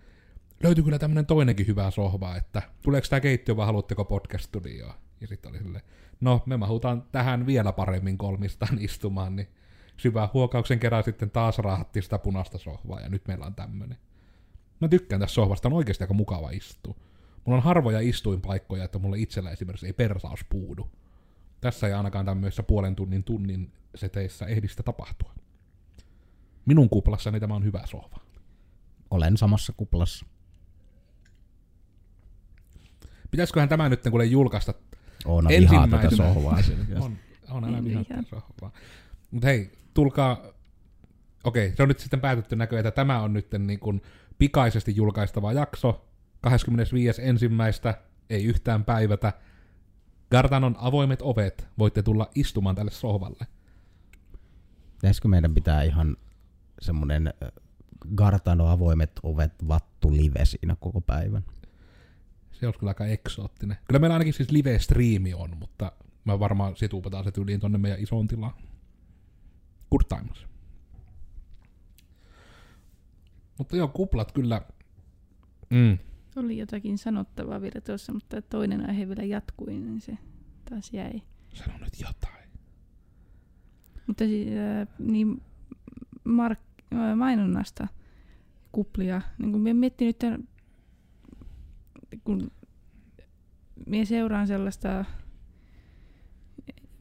löytyy 0.63 0.85
kyllä 0.85 0.99
tämmöinen 0.99 1.27
toinenkin 1.27 1.67
hyvä 1.67 1.91
sohva, 1.91 2.37
että 2.37 2.63
tuleeko 2.83 3.07
tämä 3.11 3.21
keittiö 3.21 3.57
vai 3.57 3.67
haluatteko 3.67 4.05
podcast-studioa? 4.05 4.95
Ja 5.21 5.27
sitten 5.27 5.51
oli 5.51 5.59
silleen, 5.59 5.85
no 6.21 6.43
me 6.47 6.57
mahutaan 6.57 7.03
tähän 7.13 7.47
vielä 7.47 7.73
paremmin 7.73 8.19
kolmistaan 8.19 8.79
istumaan, 8.79 9.37
niin 9.37 9.49
syvä 9.97 10.29
huokauksen 10.35 10.81
kerran 10.81 11.05
sitten 11.05 11.31
taas 11.31 11.59
raahatti 11.59 12.03
sitä 12.03 12.19
punaista 12.19 12.59
sohvaa 12.59 13.01
ja 13.01 13.09
nyt 13.09 13.29
meillä 13.29 13.47
on 13.47 13.55
tämmöinen. 13.55 13.99
Mä 14.81 14.89
tykkään 14.89 15.21
tästä 15.21 15.35
sohvasta, 15.35 15.69
on 15.69 15.73
oikeasti 15.73 16.05
aika 16.05 16.15
mukava 16.15 16.51
istua. 16.51 16.95
Mulla 17.45 17.57
on 17.57 17.65
harvoja 17.65 18.01
istuinpaikkoja, 18.01 18.85
että 18.85 18.99
mulle 18.99 19.19
itsellä 19.19 19.51
esimerkiksi 19.51 19.87
ei 19.87 19.93
persaus 19.93 20.45
puudu. 20.49 20.91
Tässä 21.61 21.87
ei 21.87 21.93
ainakaan 21.93 22.27
tämmöisessä 22.27 22.63
puolen 22.63 22.97
tunnin 22.97 23.25
tunnin 23.25 23.73
seteissä 23.95 24.47
ehdistä 24.47 24.83
tapahtua. 24.83 25.35
Minun 26.67 26.89
kuplassani 26.89 27.41
tämä 27.41 27.55
on 27.55 27.65
hyvä 27.65 27.87
sohva. 27.87 28.21
Olen 29.11 29.37
samassa 29.37 29.73
kuplassa. 29.77 30.27
Pitäisiköhän 33.35 33.69
tämä 33.69 33.89
nyt 33.89 34.01
kuule 34.11 34.25
julkaista 34.25 34.75
Oona 35.25 35.49
vihaa 35.49 35.89
tätä 35.89 36.17
sohvaa. 36.17 36.59
On, 37.01 37.19
on 37.51 37.65
aina 37.65 37.79
En 37.79 37.85
vihaa 37.85 38.05
tätä 38.05 38.23
sohvaa. 38.31 38.73
Mutta 39.31 39.47
hei, 39.47 39.73
tulkaa... 39.95 40.43
Okei, 41.45 41.73
se 41.77 41.83
on 41.83 41.89
nyt 41.89 41.99
sitten 41.99 42.21
päätetty 42.21 42.57
näköjään, 42.57 42.87
että 42.87 42.97
tämä 42.97 43.21
on 43.21 43.33
nyt 43.33 43.47
niin 43.59 43.81
kuin 43.81 44.03
pikaisesti 44.39 44.97
julkaistava 44.97 45.53
jakso. 45.53 46.09
25. 46.41 47.23
ensimmäistä, 47.23 47.95
ei 48.31 48.45
yhtään 48.45 48.85
päivätä. 48.85 49.33
Gartanon 50.31 50.77
avoimet 50.79 51.23
ovet. 51.23 51.69
Voitte 51.79 52.03
tulla 52.03 52.31
istumaan 52.35 52.77
tälle 52.77 52.91
sohvalle. 52.91 53.47
Pitäisikö 54.93 55.29
meidän 55.29 55.55
pitää 55.55 55.83
ihan 55.83 56.17
semmonen 56.81 57.35
ö, 57.43 57.53
Gartano 58.15 58.67
avoimet 58.67 59.13
ovet 59.23 59.69
vattu 59.69 60.13
live 60.13 60.45
siinä 60.45 60.77
koko 60.81 61.01
päivän? 61.01 61.45
Se 62.65 62.69
olisi 62.69 62.79
kyllä 62.79 62.91
aika 62.91 63.07
eksoottinen. 63.07 63.77
Kyllä 63.89 64.01
meillä 64.01 64.15
ainakin 64.15 64.33
siis 64.33 64.51
live-striimi 64.51 65.35
on, 65.35 65.57
mutta 65.57 65.93
mä 66.25 66.39
varmaan 66.39 66.77
situupataan 66.77 67.25
se 67.25 67.31
tyyliin 67.33 67.61
tonne 67.61 67.79
meidän 67.79 68.01
isoon 68.01 68.29
tilaan. 68.29 68.55
Good 69.91 70.03
times. 70.09 70.47
Mutta 73.59 73.77
joo, 73.77 73.89
kuplat 73.89 74.33
kyllä... 74.33 74.63
Mm. 75.71 75.99
Oli 76.37 76.59
jotakin 76.59 76.99
sanottavaa 76.99 77.61
vielä 77.61 77.81
tuossa, 77.81 78.13
mutta 78.13 78.43
toinen 78.43 78.89
aihe 78.89 79.09
vielä 79.09 79.25
jatkui, 79.25 79.73
niin 79.73 80.01
se 80.01 80.19
taas 80.71 80.93
jäi. 80.93 81.23
Sano 81.55 81.79
nyt 81.79 82.01
jotain. 82.01 82.49
Mutta 84.07 84.25
ää, 84.25 84.87
niin 84.99 85.43
mark- 86.25 86.85
ää, 86.91 87.17
mainonnasta 87.17 87.89
kuplia, 88.73 89.23
niin 89.39 89.53
kun 89.53 89.61
minä 89.61 89.75
miettinyt, 89.75 90.23
että 90.23 90.39
kun 92.25 92.51
minä 93.87 94.05
seuraan 94.05 94.47
sellaista, 94.47 95.05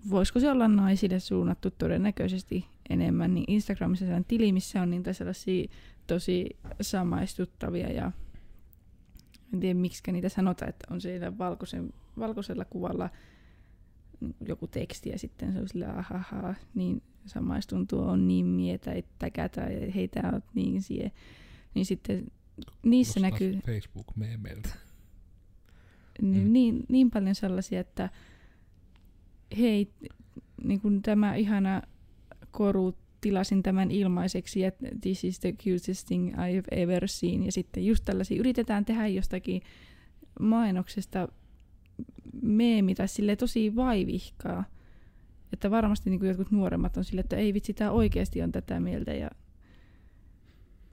voisiko 0.10 0.40
se 0.40 0.52
olla 0.52 0.68
naisille 0.68 1.20
suunnattu 1.20 1.72
todennäköisesti 1.72 2.66
enemmän, 2.90 3.34
niin 3.34 3.46
Instagramissa 3.48 4.06
sellainen 4.06 4.26
tili, 4.26 4.52
missä 4.52 4.82
on 4.82 4.90
niitä 4.90 5.14
sellaisia 5.14 5.70
tosi 6.08 6.50
samaistuttavia 6.82 7.92
ja 7.92 8.12
en 9.54 9.60
tiedä 9.60 9.80
miksi 9.80 10.12
niitä 10.12 10.30
sanotaan, 10.30 10.70
että 10.70 10.88
on 10.90 11.02
siellä 11.02 11.38
valkoisen, 11.38 11.94
valkoisella 12.20 12.66
kuvalla 12.66 13.10
joku 14.48 14.68
teksti 14.68 15.10
ja 15.10 15.20
sitten 15.20 15.54
se 15.54 15.60
on 15.60 15.68
sillä 15.68 15.90
ahaha, 15.90 16.56
niin 16.76 17.04
samaistun 17.26 17.88
tuo 17.88 18.06
on 18.06 18.28
niin 18.28 18.46
mietä, 18.46 18.92
että 18.92 19.30
tai 19.56 19.94
hei 19.96 20.08
tää 20.08 20.32
oot 20.34 20.44
niin 20.54 20.82
sie. 20.82 21.12
Niin 21.74 21.86
sitten 21.86 22.32
niissä 22.84 23.20
Kuulostaa 23.20 23.48
näkyy 23.48 23.60
Facebook-meemeiltä. 23.66 24.70
Niin, 26.32 26.48
Mm. 26.48 26.54
niin, 26.54 26.84
niin 26.90 27.12
paljon 27.12 27.36
sellaisia, 27.36 27.80
että 27.80 28.10
hei, 29.58 29.92
niin 30.64 30.82
kuin 30.82 31.02
tämä 31.02 31.36
ihana 31.36 31.82
koru, 32.52 32.94
tilasin 33.22 33.64
tämän 33.64 33.92
ilmaiseksi 33.92 34.60
ja 34.60 34.72
this 35.02 35.24
is 35.24 35.40
the 35.40 35.52
cutest 35.54 36.08
thing 36.08 36.34
I've 36.34 36.68
ever 36.82 37.08
seen. 37.08 37.44
Ja 37.44 37.52
sitten 37.52 37.86
just 37.86 38.06
tällaisia, 38.06 38.40
yritetään 38.40 38.86
tehdä 38.86 39.08
jostakin 39.08 39.62
mainoksesta 40.40 41.28
meemi 42.42 42.96
tai 42.96 43.08
sille 43.08 43.36
tosi 43.36 43.76
vaivihkaa. 43.76 44.64
Että 45.54 45.72
varmasti 45.72 46.10
niin 46.10 46.20
kuin 46.20 46.28
jotkut 46.28 46.52
nuoremmat 46.52 46.98
on 46.98 47.04
sille, 47.06 47.22
että 47.22 47.36
ei 47.36 47.54
vitsi, 47.54 47.74
tämä 47.74 47.92
oikeasti 47.92 48.42
on 48.42 48.52
tätä 48.52 48.80
mieltä 48.80 49.14
ja 49.14 49.30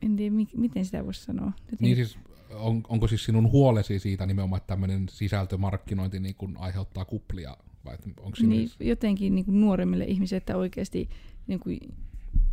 en 0.02 0.16
tiedä, 0.16 0.34
mi- 0.34 0.48
miten 0.56 0.84
sitä 0.84 1.04
voisi 1.04 1.22
sanoa. 1.24 1.52
Jotenkin- 1.60 1.76
Niin 1.80 1.96
siis, 1.96 2.18
on, 2.54 2.82
onko 2.88 3.08
siis 3.08 3.24
sinun 3.24 3.50
huolesi 3.50 3.98
siitä 3.98 4.26
nimenomaan, 4.26 4.58
että 4.58 4.66
tämmöinen 4.66 5.08
sisältömarkkinointi 5.08 6.20
niin 6.20 6.34
kun 6.34 6.56
aiheuttaa 6.58 7.04
kuplia? 7.04 7.56
Vai 7.84 7.96
onko 8.20 8.36
siinä 8.36 8.54
niin, 8.54 8.70
jotenkin 8.80 9.34
niin 9.34 9.44
kuin 9.44 9.60
nuoremmille 9.60 10.04
ihmisille, 10.04 10.38
että 10.38 10.56
oikeasti, 10.56 11.08
niin 11.46 11.60
kuin, 11.60 11.78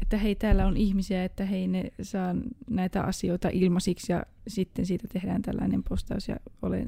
että 0.02 0.18
hei, 0.18 0.36
täällä 0.36 0.68
on 0.68 0.78
ihmisiä, 0.78 1.24
että 1.24 1.46
hei, 1.46 1.68
ne 1.68 1.92
saa 2.02 2.36
näitä 2.70 3.02
asioita 3.02 3.50
ilmaisiksi 3.50 4.12
ja 4.12 4.26
sitten 4.48 4.86
siitä 4.86 5.08
tehdään 5.08 5.42
tällainen 5.42 5.84
postaus 5.84 6.28
ja 6.28 6.38
olen 6.62 6.88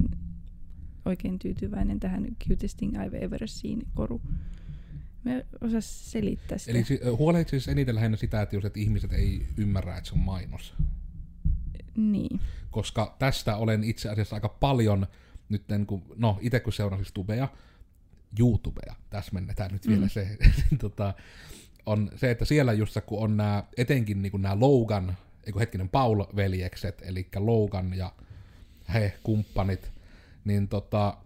oikein 1.06 1.40
tyytyväinen 1.40 2.00
tähän 2.00 2.28
cutest 2.48 2.78
thing 2.78 2.98
I've 2.98 3.24
ever 3.24 3.42
seen 3.46 3.82
koru. 3.94 4.22
Mä 5.24 5.34
en 5.36 5.46
osaa 5.62 5.82
selittää 5.82 6.58
sitä. 6.58 6.72
Eli 6.72 6.84
huolehdit 7.18 7.50
siis 7.50 7.68
eniten 7.68 7.96
lähinnä 7.96 8.18
sitä, 8.18 8.42
että 8.42 8.56
jos 8.56 8.66
et 8.66 8.78
ihmiset 8.78 9.14
ei 9.14 9.46
ymmärrä, 9.58 9.98
että 9.98 10.10
se 10.10 10.16
on 10.16 10.22
mainos. 10.22 10.74
Niin. 12.00 12.40
Koska 12.72 13.16
tästä 13.20 13.56
olen 13.56 13.84
itse 13.84 14.10
asiassa 14.10 14.36
aika 14.36 14.50
paljon 14.50 15.08
nyt, 15.50 15.64
kun, 15.88 16.04
no 16.16 16.38
itse 16.42 16.60
kun 16.60 16.74
seuraan 16.74 17.04
siis 17.04 17.14
tubea, 17.14 17.48
YouTubea, 18.40 18.96
täsmennetään 19.10 19.72
nyt 19.72 19.88
vielä 19.88 20.02
Mm. 20.02 20.10
se, 20.10 20.38
tota, 20.82 21.14
on 21.86 22.12
se, 22.16 22.32
että 22.32 22.46
siellä 22.46 22.74
just 22.74 22.98
kun 23.06 23.24
on 23.24 23.38
nämä, 23.38 23.64
etenkin 23.78 24.22
niin 24.22 24.42
nämä 24.42 24.60
Logan, 24.60 25.18
eikö 25.44 25.60
hetkinen, 25.60 25.90
Paul-veljekset, 25.90 27.02
eli 27.06 27.28
Logan 27.36 27.94
ja 27.94 28.14
he 28.94 29.14
kumppanit, 29.24 29.92
niin 30.46 30.68
tota, 30.68 31.18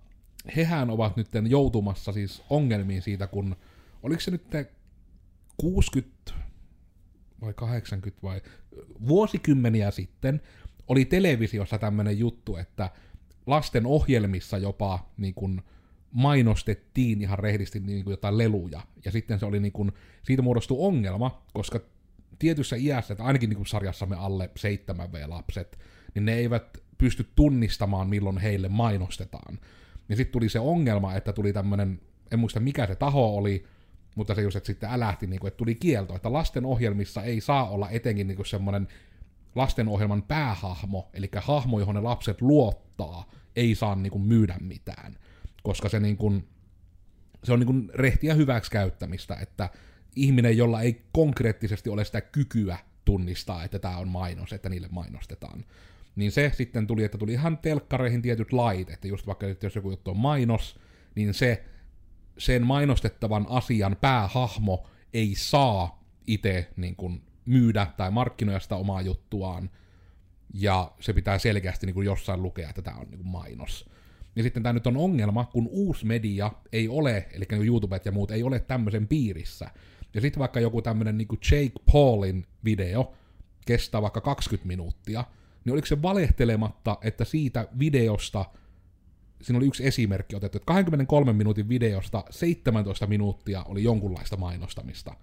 hehän 0.55 0.89
ovat 0.89 1.15
nyt 1.15 1.27
joutumassa 1.49 2.11
siis 2.11 2.43
ongelmiin 2.49 3.01
siitä, 3.01 3.27
kun 3.27 3.55
oliko 4.03 4.21
se 4.21 4.31
nyt 4.31 4.43
60 5.57 6.33
vai 7.41 7.53
80 7.53 8.21
vai 8.23 8.41
vuosikymmeniä 9.07 9.91
sitten 9.91 10.41
oli 10.87 11.05
televisiossa 11.05 11.77
tämmöinen 11.77 12.19
juttu, 12.19 12.57
että 12.57 12.89
lasten 13.45 13.85
ohjelmissa 13.85 14.57
jopa 14.57 15.11
niin 15.17 15.33
kuin 15.33 15.61
mainostettiin 16.11 17.21
ihan 17.21 17.39
rehdisti 17.39 17.79
niin 17.79 18.03
kuin 18.03 18.11
jotain 18.11 18.37
leluja. 18.37 18.81
Ja 19.05 19.11
sitten 19.11 19.39
se 19.39 19.45
oli 19.45 19.59
niin 19.59 19.71
kuin, 19.71 19.91
siitä 20.23 20.41
muodostui 20.41 20.77
ongelma, 20.79 21.43
koska 21.53 21.79
tietyssä 22.39 22.75
iässä, 22.75 23.13
että 23.13 23.23
ainakin 23.23 23.49
niin 23.49 23.57
kuin 23.57 23.67
sarjassamme 23.67 24.15
alle 24.15 24.49
7V-lapset, 24.59 25.79
niin 26.15 26.25
ne 26.25 26.33
eivät 26.33 26.77
pysty 26.97 27.27
tunnistamaan, 27.35 28.09
milloin 28.09 28.37
heille 28.37 28.69
mainostetaan. 28.69 29.59
Ja 30.09 30.15
sitten 30.15 30.31
tuli 30.31 30.49
se 30.49 30.59
ongelma, 30.59 31.15
että 31.15 31.33
tuli 31.33 31.53
tämmöinen, 31.53 32.01
en 32.31 32.39
muista 32.39 32.59
mikä 32.59 32.87
se 32.87 32.95
taho 32.95 33.37
oli, 33.37 33.63
mutta 34.15 34.35
se 34.35 34.41
just, 34.41 34.55
että 34.55 34.67
sitten 34.67 34.89
älähti, 34.89 35.27
niin 35.27 35.39
kuin, 35.39 35.47
että 35.47 35.57
tuli 35.57 35.75
kielto, 35.75 36.15
että 36.15 36.33
lasten 36.33 36.65
ohjelmissa 36.65 37.23
ei 37.23 37.41
saa 37.41 37.69
olla 37.69 37.89
etenkin 37.89 38.27
niin 38.27 38.45
semmoinen 38.45 38.87
lastenohjelman 39.55 40.23
päähahmo, 40.23 41.09
eli 41.13 41.29
hahmo, 41.35 41.79
johon 41.79 41.95
ne 41.95 42.01
lapset 42.01 42.41
luottaa, 42.41 43.29
ei 43.55 43.75
saa 43.75 43.95
niin 43.95 44.11
kuin 44.11 44.23
myydä 44.23 44.57
mitään. 44.61 45.17
Koska 45.63 45.89
se, 45.89 45.99
niin 45.99 46.17
kuin, 46.17 46.47
se 47.43 47.53
on 47.53 47.59
niin 47.59 47.67
kuin 47.67 47.89
rehtiä 47.93 48.33
hyväksikäyttämistä, 48.33 49.35
että 49.35 49.69
ihminen, 50.15 50.57
jolla 50.57 50.81
ei 50.81 51.05
konkreettisesti 51.11 51.89
ole 51.89 52.05
sitä 52.05 52.21
kykyä 52.21 52.77
tunnistaa, 53.05 53.63
että 53.63 53.79
tämä 53.79 53.97
on 53.97 54.07
mainos, 54.07 54.53
että 54.53 54.69
niille 54.69 54.87
mainostetaan. 54.91 55.65
Niin 56.15 56.31
se 56.31 56.51
sitten 56.55 56.87
tuli, 56.87 57.03
että 57.03 57.17
tuli 57.17 57.33
ihan 57.33 57.57
telkkareihin 57.57 58.21
tietyt 58.21 58.53
lait, 58.53 58.89
että 58.89 59.07
just 59.07 59.27
vaikka 59.27 59.45
jos 59.63 59.75
joku 59.75 59.91
juttu 59.91 60.11
on 60.11 60.17
mainos, 60.17 60.79
niin 61.15 61.33
se 61.33 61.63
sen 62.37 62.65
mainostettavan 62.65 63.45
asian 63.49 63.97
päähahmo 64.01 64.87
ei 65.13 65.35
saa 65.35 66.03
itse 66.27 66.69
niin 66.77 66.95
kuin 66.95 67.21
myydä 67.45 67.87
tai 67.97 68.11
markkinoida 68.11 68.59
sitä 68.59 68.75
omaa 68.75 69.01
juttuaan, 69.01 69.69
ja 70.53 70.91
se 70.99 71.13
pitää 71.13 71.39
selkeästi 71.39 71.85
niin 71.85 71.93
kuin 71.93 72.05
jossain 72.05 72.43
lukea, 72.43 72.69
että 72.69 72.81
tämä 72.81 72.97
on 72.97 73.07
niin 73.09 73.17
kuin 73.17 73.27
mainos. 73.27 73.89
Ja 74.35 74.43
sitten 74.43 74.63
tämä 74.63 74.73
nyt 74.73 74.87
on 74.87 74.97
ongelma, 74.97 75.45
kun 75.45 75.67
uusi 75.71 76.05
media 76.05 76.51
ei 76.71 76.87
ole, 76.87 77.27
eli 77.33 77.45
niin 77.51 77.67
YouTubet 77.67 78.05
ja 78.05 78.11
muut 78.11 78.31
ei 78.31 78.43
ole 78.43 78.59
tämmöisen 78.59 79.07
piirissä. 79.07 79.69
Ja 80.13 80.21
sitten 80.21 80.39
vaikka 80.39 80.59
joku 80.59 80.81
tämmöinen 80.81 81.17
niin 81.17 81.27
Jake 81.51 81.71
Paulin 81.91 82.45
video 82.65 83.13
kestää 83.65 84.01
vaikka 84.01 84.21
20 84.21 84.67
minuuttia, 84.67 85.23
niin 85.65 85.73
oliko 85.73 85.87
se 85.87 86.01
valehtelematta, 86.01 86.97
että 87.01 87.25
siitä 87.25 87.67
videosta, 87.79 88.45
siinä 89.41 89.57
oli 89.57 89.67
yksi 89.67 89.87
esimerkki 89.87 90.35
otettu, 90.35 90.57
että 90.57 90.65
23 90.65 91.33
minuutin 91.33 91.69
videosta 91.69 92.23
17 92.29 93.07
minuuttia 93.07 93.63
oli 93.63 93.83
jonkunlaista 93.83 94.37
mainostamista. 94.37 95.13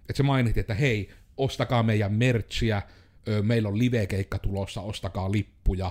Että 0.00 0.16
se 0.16 0.22
mainitti, 0.22 0.60
että 0.60 0.74
hei, 0.74 1.10
ostakaa 1.38 1.82
meidän 1.82 2.12
merchia, 2.12 2.82
meillä 3.42 3.68
on 3.68 3.78
livekeikka 3.78 4.38
tulossa, 4.38 4.80
ostakaa 4.80 5.32
lippuja, 5.32 5.90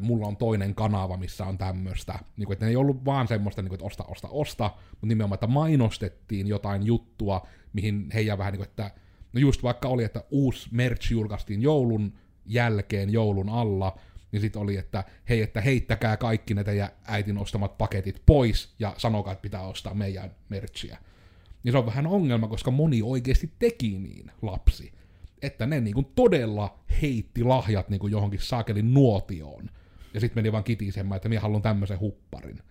mulla 0.00 0.26
on 0.26 0.36
toinen 0.36 0.74
kanava, 0.74 1.16
missä 1.16 1.44
on 1.44 1.58
tämmöistä. 1.58 2.18
Niin 2.36 2.52
että 2.52 2.64
ne 2.64 2.70
ei 2.70 2.76
ollut 2.76 3.04
vaan 3.04 3.28
semmoista, 3.28 3.62
niin 3.62 3.68
kuin, 3.68 3.76
että 3.76 3.86
osta, 3.86 4.04
osta, 4.04 4.28
osta, 4.28 4.70
mutta 4.90 5.06
nimenomaan, 5.06 5.36
että 5.36 5.46
mainostettiin 5.46 6.46
jotain 6.46 6.86
juttua, 6.86 7.46
mihin 7.72 8.10
heidän 8.14 8.38
vähän 8.38 8.52
niin 8.52 8.58
kuin, 8.58 8.68
että 8.68 8.90
no 9.32 9.40
just 9.40 9.62
vaikka 9.62 9.88
oli, 9.88 10.04
että 10.04 10.24
uusi 10.30 10.68
merch 10.72 11.12
julkaistiin 11.12 11.62
joulun 11.62 12.12
jälkeen, 12.46 13.12
joulun 13.12 13.48
alla, 13.48 13.98
niin 14.32 14.40
sitten 14.40 14.62
oli, 14.62 14.76
että 14.76 15.04
hei, 15.28 15.42
että 15.42 15.60
heittäkää 15.60 16.16
kaikki 16.16 16.54
ne 16.54 16.64
teidän 16.64 16.88
äitin 17.04 17.38
ostamat 17.38 17.78
paketit 17.78 18.22
pois 18.26 18.74
ja 18.78 18.94
sanokaa, 18.98 19.32
että 19.32 19.42
pitää 19.42 19.62
ostaa 19.62 19.94
meidän 19.94 20.34
merchia. 20.48 20.96
Niin 21.62 21.72
se 21.72 21.78
on 21.78 21.86
vähän 21.86 22.06
ongelma, 22.06 22.48
koska 22.48 22.70
moni 22.70 23.02
oikeasti 23.02 23.52
teki 23.58 23.98
niin, 23.98 24.30
lapsi 24.42 24.92
että 25.42 25.66
ne 25.66 25.80
niinku 25.80 26.02
todella 26.02 26.78
heitti 27.02 27.44
lahjat 27.44 27.88
niinku 27.88 28.06
johonkin 28.06 28.40
saakelin 28.40 28.94
nuotioon. 28.94 29.70
Ja 30.14 30.20
sitten 30.20 30.42
meni 30.42 30.52
vaan 30.52 30.64
kitisemään, 30.64 31.16
että 31.16 31.28
minä 31.28 31.40
haluan 31.40 31.62
tämmöisen 31.62 32.00
hupparin. 32.00 32.62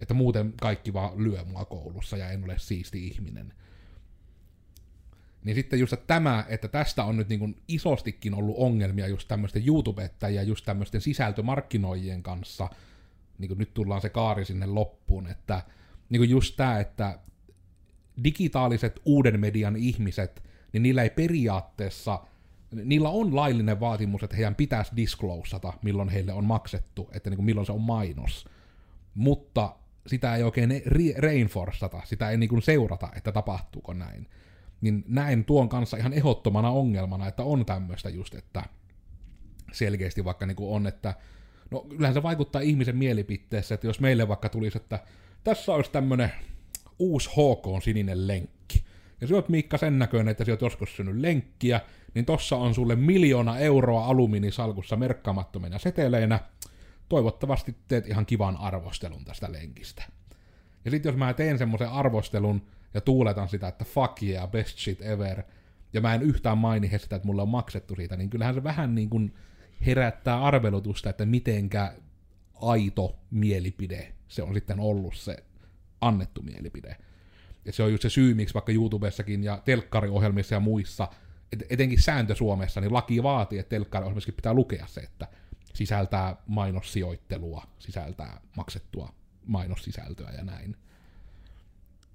Että 0.00 0.14
muuten 0.14 0.54
kaikki 0.60 0.92
vaan 0.92 1.24
lyö 1.24 1.44
mua 1.44 1.64
koulussa 1.64 2.16
ja 2.16 2.30
en 2.30 2.44
ole 2.44 2.58
siisti 2.58 3.06
ihminen. 3.06 3.54
Niin 5.44 5.54
sitten 5.54 5.80
just 5.80 5.92
että 5.92 6.06
tämä, 6.06 6.44
että 6.48 6.68
tästä 6.68 7.04
on 7.04 7.16
nyt 7.16 7.28
niin 7.28 7.62
isostikin 7.68 8.34
ollut 8.34 8.56
ongelmia 8.58 9.08
just 9.08 9.28
tämmöisten 9.28 9.66
YouTube-ettajien 9.66 10.42
ja 10.42 10.48
just 10.48 10.64
tämmöisten 10.64 11.00
sisältömarkkinoijien 11.00 12.22
kanssa. 12.22 12.68
Niin 13.38 13.48
kuin 13.48 13.58
nyt 13.58 13.74
tullaan 13.74 14.00
se 14.00 14.08
kaari 14.08 14.44
sinne 14.44 14.66
loppuun, 14.66 15.26
että 15.26 15.62
niin 16.08 16.20
kuin 16.20 16.30
just 16.30 16.56
tämä, 16.56 16.80
että 16.80 17.18
digitaaliset 18.24 19.00
uuden 19.04 19.40
median 19.40 19.76
ihmiset– 19.76 20.42
niin 20.72 20.82
niillä 20.82 21.02
ei 21.02 21.10
periaatteessa, 21.10 22.20
niillä 22.84 23.08
on 23.08 23.36
laillinen 23.36 23.80
vaatimus, 23.80 24.22
että 24.22 24.36
heidän 24.36 24.54
pitäisi 24.54 24.92
disclosata, 24.96 25.72
milloin 25.82 26.08
heille 26.08 26.32
on 26.32 26.44
maksettu, 26.44 27.10
että 27.12 27.30
niin 27.30 27.36
kuin 27.36 27.46
milloin 27.46 27.66
se 27.66 27.72
on 27.72 27.80
mainos. 27.80 28.48
Mutta 29.14 29.76
sitä 30.06 30.36
ei 30.36 30.42
oikein 30.42 30.82
reinforcata, 31.16 32.00
sitä 32.04 32.30
ei 32.30 32.36
niin 32.36 32.48
kuin 32.48 32.62
seurata, 32.62 33.08
että 33.16 33.32
tapahtuuko 33.32 33.92
näin. 33.92 34.28
Niin 34.80 35.04
näin 35.08 35.44
tuon 35.44 35.68
kanssa 35.68 35.96
ihan 35.96 36.12
ehdottomana 36.12 36.70
ongelmana, 36.70 37.28
että 37.28 37.42
on 37.42 37.66
tämmöistä 37.66 38.08
just, 38.08 38.34
että 38.34 38.62
selkeästi 39.72 40.24
vaikka 40.24 40.46
niin 40.46 40.56
kuin 40.56 40.74
on, 40.74 40.86
että 40.86 41.14
no 41.70 41.80
kyllähän 41.80 42.14
se 42.14 42.22
vaikuttaa 42.22 42.62
ihmisen 42.62 42.96
mielipiteessä, 42.96 43.74
että 43.74 43.86
jos 43.86 44.00
meille 44.00 44.28
vaikka 44.28 44.48
tulisi, 44.48 44.78
että 44.78 44.98
tässä 45.44 45.72
olisi 45.72 45.90
tämmöinen 45.90 46.32
uusi 47.02 47.30
HK 47.30 47.82
sininen 47.82 48.28
lenkki, 48.28 48.84
ja 49.20 49.28
oot 49.36 49.48
Miikka 49.48 49.78
sen 49.78 49.98
näköinen, 49.98 50.32
että 50.32 50.44
oot 50.48 50.60
joskus 50.60 50.96
syönyt 50.96 51.16
lenkkiä, 51.16 51.80
niin 52.14 52.24
tossa 52.24 52.56
on 52.56 52.74
sulle 52.74 52.96
miljoona 52.96 53.58
euroa 53.58 54.06
alumiinisalkussa 54.06 54.96
merkkaamattomina 54.96 55.78
seteleinä. 55.78 56.40
Toivottavasti 57.08 57.76
teet 57.88 58.06
ihan 58.06 58.26
kivan 58.26 58.56
arvostelun 58.56 59.24
tästä 59.24 59.52
lenkistä. 59.52 60.04
Ja 60.84 60.90
sitten 60.90 61.10
jos 61.10 61.18
mä 61.18 61.34
teen 61.34 61.58
semmoisen 61.58 61.88
arvostelun 61.88 62.66
ja 62.94 63.00
tuuletan 63.00 63.48
sitä, 63.48 63.68
että 63.68 63.84
fuck 63.84 64.22
yeah, 64.22 64.50
best 64.50 64.78
shit 64.78 65.02
ever, 65.02 65.42
ja 65.92 66.00
mä 66.00 66.14
en 66.14 66.22
yhtään 66.22 66.58
maini 66.58 66.90
sitä, 66.98 67.16
että 67.16 67.26
mulle 67.26 67.42
on 67.42 67.48
maksettu 67.48 67.94
siitä, 67.94 68.16
niin 68.16 68.30
kyllähän 68.30 68.54
se 68.54 68.62
vähän 68.62 68.94
niin 68.94 69.10
kuin 69.10 69.34
herättää 69.86 70.42
arvelutusta, 70.42 71.10
että 71.10 71.26
mitenkä 71.26 71.92
aito 72.54 73.18
mielipide 73.30 74.12
se 74.28 74.42
on 74.42 74.54
sitten 74.54 74.80
ollut 74.80 75.14
se 75.16 75.36
annettu 76.02 76.42
mielipide. 76.42 76.96
Ja 77.64 77.72
se 77.72 77.82
on 77.82 77.90
just 77.90 78.02
se 78.02 78.10
syy, 78.10 78.34
miksi 78.34 78.54
vaikka 78.54 78.72
YouTubessakin 78.72 79.44
ja 79.44 79.62
telkkariohjelmissa 79.64 80.54
ja 80.54 80.60
muissa, 80.60 81.08
et, 81.52 81.62
etenkin 81.70 82.02
sääntö 82.02 82.34
Suomessa, 82.34 82.80
niin 82.80 82.92
laki 82.92 83.22
vaatii, 83.22 83.58
että 83.58 83.70
telkkariohjelmissakin 83.70 84.34
pitää 84.34 84.54
lukea 84.54 84.86
se, 84.86 85.00
että 85.00 85.28
sisältää 85.74 86.36
mainossijoittelua, 86.46 87.66
sisältää 87.78 88.40
maksettua 88.56 89.14
mainossisältöä 89.46 90.30
ja 90.30 90.44
näin. 90.44 90.76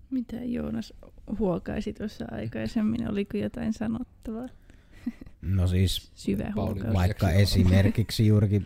Mitä 0.10 0.36
Joonas 0.36 0.94
huokaisi 1.40 1.94
tuossa 1.94 2.26
aikaisemmin? 2.32 3.10
Oliko 3.10 3.38
jotain 3.38 3.74
sanottavaa? 3.74 4.48
No 5.42 5.68
siis 5.68 6.12
Syvä 6.16 6.54
vaikka 6.94 7.32
esimerkiksi 7.32 8.28
juurikin 8.28 8.66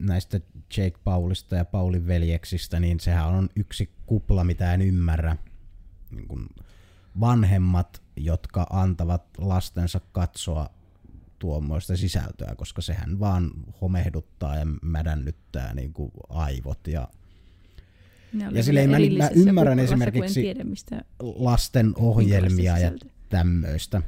näistä 0.00 0.40
Jake 0.76 0.98
Paulista 1.04 1.56
ja 1.56 1.64
Paulin 1.64 2.06
veljeksistä, 2.06 2.80
niin 2.80 3.00
sehän 3.00 3.26
on 3.26 3.48
yksi 3.56 3.90
kupla, 4.06 4.44
mitä 4.44 4.74
en 4.74 4.82
ymmärrä. 4.82 5.36
Niin 6.10 6.28
kuin 6.28 6.46
vanhemmat, 7.20 8.02
jotka 8.16 8.66
antavat 8.70 9.24
lastensa 9.38 10.00
katsoa 10.12 10.70
tuommoista 11.38 11.96
sisältöä, 11.96 12.54
koska 12.56 12.82
sehän 12.82 13.20
vaan 13.20 13.50
homehduttaa 13.80 14.56
ja 14.56 14.66
mädännyttää 14.82 15.74
niin 15.74 15.92
kuin 15.92 16.10
aivot 16.28 16.86
ja 16.86 17.08
ja 18.50 18.62
silleen 18.62 18.90
mä, 18.90 18.96
mä 19.18 19.30
ymmärrän 19.34 19.78
esimerkiksi 19.78 20.40
tiedä, 20.40 20.64
mistä 20.64 21.04
lasten 21.20 21.92
ohjelmia 21.96 22.78
ja 22.78 22.92
tämmöistä 23.28 24.02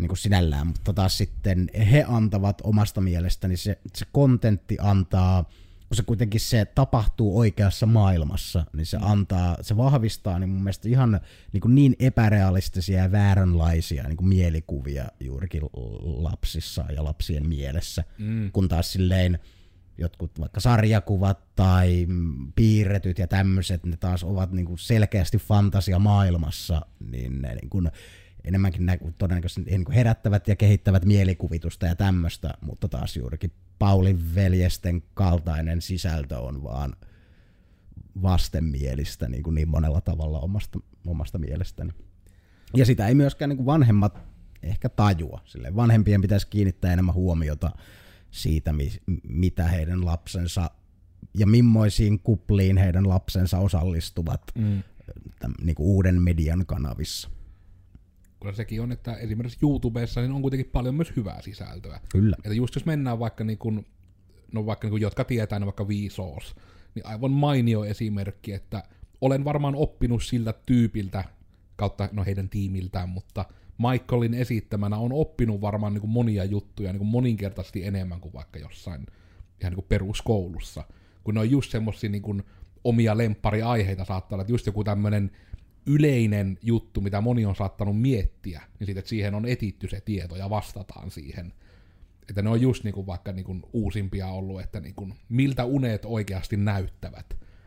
niin 0.00 0.08
kuin 0.08 0.18
sinällään, 0.18 0.66
mutta 0.66 0.92
taas 0.92 1.18
sitten 1.18 1.70
he 1.90 2.04
antavat 2.08 2.60
omasta 2.64 3.00
mielestäni, 3.00 3.56
se, 3.56 3.78
se 3.94 4.06
kontentti 4.12 4.76
antaa 4.80 5.44
kun 5.90 5.96
se 5.96 6.02
kuitenkin 6.02 6.40
se 6.40 6.64
tapahtuu 6.64 7.38
oikeassa 7.38 7.86
maailmassa, 7.86 8.66
niin 8.72 8.86
se 8.86 8.98
antaa, 9.00 9.56
se 9.60 9.76
vahvistaa 9.76 10.38
niin 10.38 10.50
mun 10.50 10.62
mielestä 10.62 10.88
ihan 10.88 11.20
niin, 11.52 11.60
kuin 11.60 11.74
niin 11.74 11.96
epärealistisia 11.98 13.02
ja 13.02 13.12
vääränlaisia 13.12 14.02
niin 14.02 14.16
kuin 14.16 14.28
mielikuvia 14.28 15.08
juurikin 15.20 15.62
lapsissa 16.02 16.84
ja 16.96 17.04
lapsien 17.04 17.48
mielessä, 17.48 18.04
mm. 18.18 18.52
kun 18.52 18.68
taas 18.68 18.92
silleen 18.92 19.38
jotkut 19.98 20.40
vaikka 20.40 20.60
sarjakuvat 20.60 21.54
tai 21.56 22.06
piirretyt 22.56 23.18
ja 23.18 23.26
tämmöiset, 23.26 23.84
ne 23.84 23.96
taas 23.96 24.24
ovat 24.24 24.52
niin 24.52 24.66
kuin 24.66 24.78
selkeästi 24.78 25.38
fantasia 25.38 25.98
maailmassa, 25.98 26.86
niin 27.10 27.42
ne 27.42 27.54
niin 27.54 27.70
kuin 27.70 27.90
enemmänkin 28.44 28.86
nä- 28.86 28.98
todennäköisesti 29.18 29.70
niin 29.70 29.92
herättävät 29.92 30.48
ja 30.48 30.56
kehittävät 30.56 31.04
mielikuvitusta 31.04 31.86
ja 31.86 31.94
tämmöistä, 31.94 32.54
mutta 32.60 32.88
taas 32.88 33.16
juurikin 33.16 33.52
Paulin 33.78 34.34
veljesten 34.34 35.02
kaltainen 35.14 35.82
sisältö 35.82 36.38
on 36.38 36.62
vaan 36.62 36.96
vastenmielistä 38.22 39.28
niin, 39.28 39.42
kuin 39.42 39.54
niin 39.54 39.68
monella 39.68 40.00
tavalla 40.00 40.40
omasta, 40.40 40.78
omasta 41.06 41.38
mielestäni. 41.38 41.92
Ja 42.76 42.86
sitä 42.86 43.08
ei 43.08 43.14
myöskään 43.14 43.48
niin 43.48 43.56
kuin 43.56 43.66
vanhemmat 43.66 44.18
ehkä 44.62 44.88
tajua. 44.88 45.40
Sille 45.44 45.76
vanhempien 45.76 46.20
pitäisi 46.20 46.46
kiinnittää 46.46 46.92
enemmän 46.92 47.14
huomiota 47.14 47.70
siitä, 48.30 48.74
mitä 49.22 49.68
heidän 49.68 50.06
lapsensa 50.06 50.70
ja 51.34 51.46
mimmoisiin 51.46 52.20
kupliin 52.20 52.76
heidän 52.76 53.08
lapsensa 53.08 53.58
osallistuvat 53.58 54.42
mm. 54.54 54.82
tämän, 55.38 55.54
niin 55.62 55.74
kuin 55.74 55.86
uuden 55.86 56.22
median 56.22 56.66
kanavissa 56.66 57.30
kyllä 58.40 58.54
sekin 58.54 58.82
on, 58.82 58.92
että 58.92 59.14
esimerkiksi 59.14 59.58
YouTubessa 59.62 60.20
niin 60.20 60.32
on 60.32 60.42
kuitenkin 60.42 60.70
paljon 60.72 60.94
myös 60.94 61.12
hyvää 61.16 61.42
sisältöä. 61.42 62.00
Kyllä. 62.12 62.36
Että 62.38 62.54
just 62.54 62.74
jos 62.74 62.86
mennään 62.86 63.18
vaikka 63.18 63.44
niin 63.44 63.58
kuin, 63.58 63.86
no 64.52 64.66
vaikka 64.66 64.86
niin 64.86 64.90
kuin, 64.90 65.02
jotka 65.02 65.24
tietää, 65.24 65.58
niin 65.58 65.66
vaikka 65.66 65.88
Vsauce, 65.88 66.54
niin 66.94 67.06
aivan 67.06 67.30
mainio 67.30 67.84
esimerkki, 67.84 68.52
että 68.52 68.82
olen 69.20 69.44
varmaan 69.44 69.74
oppinut 69.74 70.22
siltä 70.22 70.54
tyypiltä, 70.66 71.24
kautta 71.76 72.08
no 72.12 72.24
heidän 72.24 72.48
tiimiltään, 72.48 73.08
mutta 73.08 73.44
Michaelin 73.78 74.34
esittämänä 74.34 74.96
on 74.96 75.12
oppinut 75.12 75.60
varmaan 75.60 75.92
niin 75.92 76.00
kuin 76.00 76.10
monia 76.10 76.44
juttuja 76.44 76.92
niin 76.92 76.98
kuin 76.98 77.08
moninkertaisesti 77.08 77.84
enemmän 77.84 78.20
kuin 78.20 78.34
vaikka 78.34 78.58
jossain 78.58 79.06
ihan 79.60 79.70
niin 79.70 79.74
kuin 79.74 79.86
peruskoulussa. 79.88 80.84
Kun 81.24 81.34
ne 81.34 81.40
on 81.40 81.50
just 81.50 81.70
semmosia 81.70 82.10
niin 82.10 82.22
kuin 82.22 82.42
omia 82.84 83.18
lemppariaiheita 83.18 84.04
saattaa 84.04 84.36
olla, 84.36 84.42
että 84.42 84.52
just 84.52 84.66
joku 84.66 84.84
tämmönen 84.84 85.30
yleinen 85.86 86.58
juttu, 86.62 87.00
mitä 87.00 87.20
moni 87.20 87.46
on 87.46 87.56
saattanut 87.56 88.00
miettiä, 88.00 88.62
niin 88.80 88.98
että 88.98 89.08
siihen 89.08 89.34
on 89.34 89.46
etitty 89.46 89.88
se 89.88 90.00
tieto 90.00 90.36
ja 90.36 90.50
vastataan 90.50 91.10
siihen. 91.10 91.52
Että 92.28 92.42
ne 92.42 92.50
on 92.50 92.60
just 92.60 92.84
niin 92.84 92.94
kuin 92.94 93.06
vaikka 93.06 93.32
niin 93.32 93.44
kuin 93.44 93.62
uusimpia 93.72 94.26
ollut, 94.26 94.60
että 94.60 94.80
niin 94.80 94.94
kuin, 94.94 95.14
miltä 95.28 95.64
unet 95.64 96.04
oikeasti 96.04 96.56
näyttävät. 96.56 97.26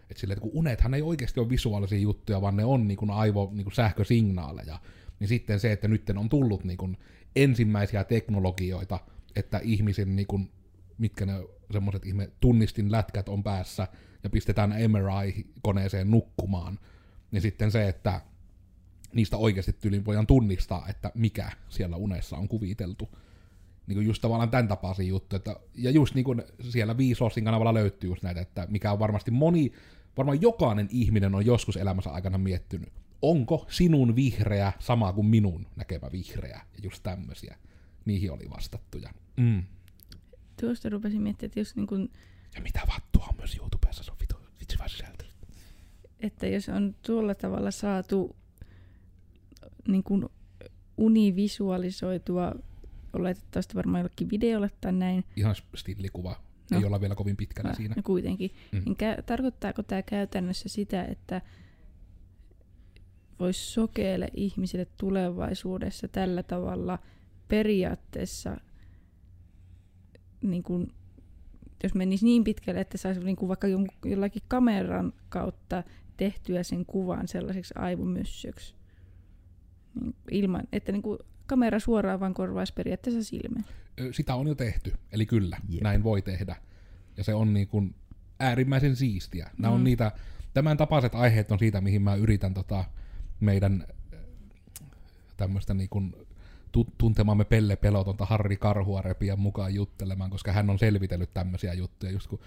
Että 0.10 0.22
sille, 0.22 0.34
että 0.34 0.42
kun 0.42 0.52
unethan 0.54 0.94
ei 0.94 1.02
oikeasti 1.02 1.40
ole 1.40 1.50
visuaalisia 1.50 2.00
juttuja, 2.00 2.42
vaan 2.42 2.56
ne 2.56 2.66
on 2.66 2.88
niin 2.88 2.98
kuin 2.98 3.12
aivo 3.12 3.50
niin 3.54 3.66
kuin 3.66 3.74
sähkösignaaleja. 3.74 4.80
Niin 5.20 5.28
sitten 5.28 5.60
se, 5.60 5.72
että 5.72 5.88
nyt 5.88 6.10
on 6.10 6.30
tullut 6.30 6.64
niin 6.64 6.78
kuin 6.78 6.98
ensimmäisiä 7.36 8.04
teknologioita, 8.04 9.00
että 9.36 9.60
ihmisen 9.64 10.16
niin 10.16 10.28
kuin, 10.28 10.52
mitkä 10.98 11.26
ne 11.26 11.34
semmoiset 11.72 12.06
ihme 12.06 12.30
tunnistin 12.40 12.92
lätkät 12.92 13.30
on 13.30 13.44
päässä 13.44 13.88
ja 14.24 14.30
pistetään 14.30 14.70
MRI-koneeseen 14.70 16.12
nukkumaan, 16.12 16.80
niin 17.34 17.42
sitten 17.42 17.72
se, 17.72 17.88
että 17.88 18.22
niistä 19.14 19.38
oikeasti 19.38 19.74
tyyliin 19.74 20.06
voidaan 20.06 20.28
tunnistaa, 20.28 20.88
että 20.90 21.12
mikä 21.16 21.52
siellä 21.70 21.96
unessa 21.96 22.38
on 22.38 22.48
kuviteltu. 22.48 23.10
Niin 23.88 23.96
kuin 23.96 24.06
just 24.06 24.22
tavallaan 24.22 24.50
tämän 24.50 24.68
tapaisia 24.68 25.06
juttuja. 25.06 25.38
Että, 25.38 25.56
ja 25.76 25.92
just 25.92 26.16
niin 26.16 26.26
kuin 26.26 26.44
siellä 26.70 26.98
Viisossin 26.98 27.44
kanavalla 27.44 27.74
löytyy 27.74 28.10
just 28.10 28.24
näitä, 28.24 28.42
että 28.42 28.68
mikä 28.70 28.92
on 28.92 29.00
varmasti 29.00 29.32
moni, 29.32 29.72
varmaan 30.18 30.42
jokainen 30.42 30.88
ihminen 30.92 31.36
on 31.36 31.46
joskus 31.46 31.78
elämänsä 31.78 32.10
aikana 32.10 32.38
miettinyt, 32.38 32.94
onko 33.22 33.66
sinun 33.70 34.16
vihreä 34.16 34.74
sama 34.80 35.14
kuin 35.14 35.28
minun 35.28 35.68
näkemä 35.76 36.12
vihreä, 36.12 36.62
ja 36.74 36.80
just 36.84 37.04
tämmöisiä. 37.04 37.58
Niihin 38.06 38.32
oli 38.32 38.50
vastattuja. 38.50 39.10
Mm. 39.38 39.64
Tuosta 40.62 40.90
rupesin 40.90 41.22
miettimään, 41.22 41.50
että 41.50 41.60
jos 41.60 41.76
niin 41.76 41.88
kun, 41.88 42.10
Ja 42.56 42.62
mitä 42.62 42.82
vattua 42.94 43.26
on 43.30 43.36
myös 43.38 43.58
YouTubessa, 43.58 44.04
se 44.04 44.12
on 44.12 44.18
vitu, 44.20 44.36
vitsi 44.60 44.78
vaan 44.78 44.90
sisältö. 44.90 45.23
Että 46.24 46.48
jos 46.48 46.70
on 46.70 46.96
tuolla 47.06 47.36
tavalla 47.36 47.72
saatu 47.72 48.36
niin 49.88 50.04
kun 50.04 50.30
univisualisoitua, 50.98 52.56
oletettavasti 53.14 53.76
varmaan 53.76 54.00
jollekin 54.00 54.30
videolle 54.30 54.72
tai 54.82 54.92
näin, 54.94 55.24
Ihan 55.36 55.56
stillikuva, 55.76 56.36
no. 56.72 56.78
Ei 56.80 56.86
olla 56.86 57.02
vielä 57.02 57.16
kovin 57.16 57.38
pitkänä 57.38 57.70
no, 57.70 57.76
siinä. 57.76 57.94
no 57.98 58.02
kuitenkin, 58.06 58.52
Mm. 58.72 58.82
niin 58.86 58.96
kä- 58.98 59.22
tarkoittaako 59.26 59.84
tämä 59.84 60.02
käytännössä 60.02 60.70
sitä, 60.70 61.06
että 61.06 61.42
voisi 63.40 63.72
sokeille 63.72 64.28
ihmisille 64.34 64.88
tulevaisuudessa 64.98 66.08
tällä 66.08 66.44
tavalla 66.44 67.00
periaatteessa, 67.48 68.58
niin 70.42 70.64
kun, 70.64 70.94
jos 71.84 71.94
menisi 71.94 72.26
niin 72.26 72.44
pitkälle, 72.44 72.82
että 72.82 72.98
saisi 72.98 73.22
niin 73.24 73.36
kuin 73.36 73.48
vaikka 73.48 73.68
jollakin 74.06 74.42
kameran 74.48 75.14
kautta 75.30 75.84
tehtyä 76.18 76.64
sen 76.64 76.86
kuvan 76.86 77.28
sellaiseksi 77.28 77.74
aivomyssyksi, 77.78 78.76
niin 80.02 80.16
ilman, 80.32 80.64
että 80.72 80.92
niin 80.92 81.02
kuin 81.02 81.20
kamera 81.46 81.80
suoraan 81.80 82.20
vaan 82.20 82.34
korvaisi 82.34 82.74
periaatteessa 82.74 83.24
silmän. 83.24 83.66
Ö, 84.00 84.14
Sitä 84.14 84.36
on 84.36 84.48
jo 84.48 84.56
tehty, 84.56 84.94
eli 85.12 85.26
kyllä, 85.26 85.58
Jep. 85.70 85.84
näin 85.84 86.04
voi 86.04 86.22
tehdä. 86.22 86.56
Ja 87.18 87.24
se 87.24 87.34
on 87.34 87.54
niin 87.54 87.68
kuin 87.68 87.96
äärimmäisen 88.40 88.96
siistiä. 88.96 89.50
Nämä 89.58 89.74
on 89.74 89.80
Mm. 89.80 89.84
niitä, 89.84 90.12
tämän 90.54 90.78
tapaiset 90.78 91.16
aiheet 91.16 91.52
on 91.52 91.60
siitä, 91.60 91.82
mihin 91.82 92.02
mä 92.02 92.16
yritän 92.16 92.54
tota 92.54 92.86
meidän 93.40 93.88
tämmöistä 95.38 95.74
niin 95.74 95.90
kuin 95.90 96.16
tu- 96.72 96.88
tuntemamme 96.98 97.46
Pelle 97.46 97.76
Pelotonta 97.76 98.26
Harri 98.26 98.58
Karhua 98.58 99.02
repiä 99.02 99.36
mukaan 99.36 99.74
juttelemaan, 99.76 100.30
koska 100.30 100.52
hän 100.52 100.70
on 100.70 100.80
selvitellyt 100.80 101.34
tämmöisiä 101.34 101.74
juttuja, 101.74 102.12
just 102.12 102.28
kun 102.28 102.40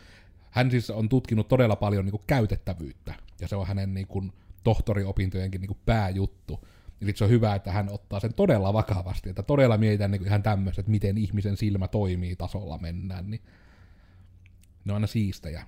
hän 0.50 0.70
siis 0.70 0.90
on 0.90 1.09
tutkinut 1.09 1.48
todella 1.48 1.76
paljon 1.76 2.05
niin 2.05 2.11
kuin 2.12 2.22
käytettävyyttä, 2.26 3.14
ja 3.40 3.49
se 3.49 3.57
on 3.57 3.66
hänen 3.66 3.94
niin 3.94 4.07
kuin 4.07 4.33
tohtoriopintojenkin 4.64 5.61
niin 5.61 5.68
kuin 5.68 5.81
pääjuttu. 5.87 6.66
Eli 7.01 7.12
se 7.16 7.25
on 7.25 7.31
hyvä, 7.31 7.55
että 7.55 7.72
hän 7.72 7.88
ottaa 7.88 8.20
sen 8.20 8.35
todella 8.35 8.72
vakavasti, 8.72 9.31
että 9.31 9.42
todella 9.42 9.79
mietitään 9.79 10.11
niin 10.11 10.20
kuin 10.20 10.29
ihan 10.29 10.42
tämmöistä, 10.42 10.81
että 10.81 10.90
miten 10.90 11.18
ihmisen 11.18 11.57
silmä 11.57 11.88
toimii 11.88 12.37
tasolla 12.37 12.79
mennään, 12.79 13.31
niin 13.31 13.42
ne 14.85 14.92
on 14.92 14.94
aina 14.94 15.07
siistejä. 15.07 15.66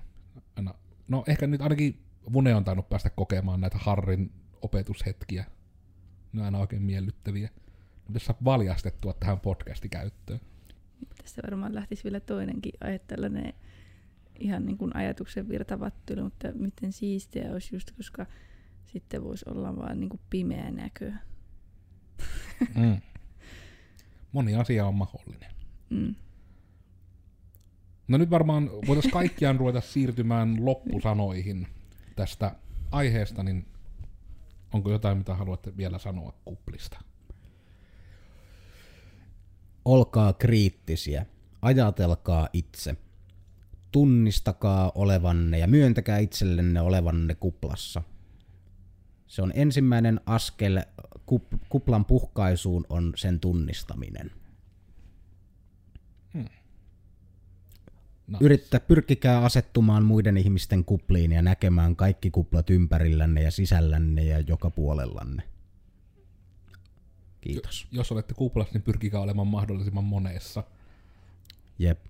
Aina, 0.55 0.73
no 1.07 1.23
ehkä 1.27 1.47
nyt 1.47 1.61
ainakin 1.61 2.03
Vune 2.33 2.55
on 2.55 2.63
tainnut 2.63 2.89
päästä 2.89 3.09
kokemaan 3.09 3.61
näitä 3.61 3.77
Harrin 3.77 4.31
opetushetkiä. 4.61 5.45
Ne 6.33 6.41
on 6.41 6.45
aina 6.45 6.59
oikein 6.59 6.81
miellyttäviä. 6.81 7.49
Pitäisi 8.07 8.25
saada 8.25 8.39
valjastettua 8.45 9.13
tähän 9.13 9.39
podcastikäyttöön. 9.39 10.39
Tästä 11.21 11.41
varmaan 11.45 11.75
lähtisi 11.75 12.03
vielä 12.03 12.19
toinenkin 12.19 12.73
aihe, 12.81 12.99
tällainen 12.99 13.53
ihan 14.39 14.65
niin 14.65 14.77
kuin 14.77 14.95
ajatuksen 14.95 15.49
virtavattelu, 15.49 16.23
mutta 16.23 16.47
miten 16.53 16.91
siistiä 16.91 17.51
olisi 17.51 17.75
just, 17.75 17.91
koska 17.91 18.25
sitten 18.85 19.23
voisi 19.23 19.45
olla 19.49 19.75
vaan 19.75 19.99
niin 19.99 20.09
kuin 20.09 20.21
pimeä 20.29 20.71
näkö. 20.71 21.11
Mm. 22.75 23.01
Moni 24.31 24.55
asia 24.55 24.85
on 24.85 24.95
mahdollinen. 24.95 25.51
Mm. 25.89 26.15
No 28.07 28.17
nyt 28.17 28.29
varmaan 28.29 28.69
voitaisiin 28.87 29.13
kaikkiaan 29.13 29.59
ruveta 29.59 29.81
siirtymään 29.81 30.65
loppusanoihin 30.65 31.67
tästä 32.15 32.55
aiheesta, 32.91 33.43
niin 33.43 33.65
onko 34.73 34.91
jotain, 34.91 35.17
mitä 35.17 35.35
haluatte 35.35 35.77
vielä 35.77 35.99
sanoa 35.99 36.33
kuplista? 36.45 36.99
Olkaa 39.85 40.33
kriittisiä. 40.33 41.25
Ajatelkaa 41.61 42.49
itse. 42.53 42.95
Tunnistakaa 43.91 44.91
olevanne 44.95 45.59
ja 45.59 45.67
myöntäkää 45.67 46.17
itsellenne 46.17 46.81
olevanne 46.81 47.35
kuplassa. 47.35 48.01
Se 49.27 49.41
on 49.41 49.51
ensimmäinen 49.55 50.21
askel 50.25 50.81
kup- 51.31 51.59
kuplan 51.69 52.05
puhkaisuun 52.05 52.85
on 52.89 53.13
sen 53.15 53.39
tunnistaminen. 53.39 54.31
No, 58.29 58.37
Yrittää, 58.41 58.79
pyrkikää 58.79 59.43
asettumaan 59.43 60.05
muiden 60.05 60.37
ihmisten 60.37 60.85
kupliin 60.85 61.31
ja 61.31 61.41
näkemään 61.41 61.95
kaikki 61.95 62.31
kuplat 62.31 62.69
ympärillänne 62.69 63.41
ja 63.41 63.51
sisällänne 63.51 64.23
ja 64.23 64.39
joka 64.39 64.69
puolellanne. 64.69 65.43
Kiitos. 67.41 67.87
Jos 67.91 68.11
olette 68.11 68.33
kuplassa, 68.33 68.73
niin 68.73 68.81
pyrkikää 68.81 69.19
olemaan 69.19 69.47
mahdollisimman 69.47 70.03
monessa. 70.03 70.63
Jep. 71.79 72.05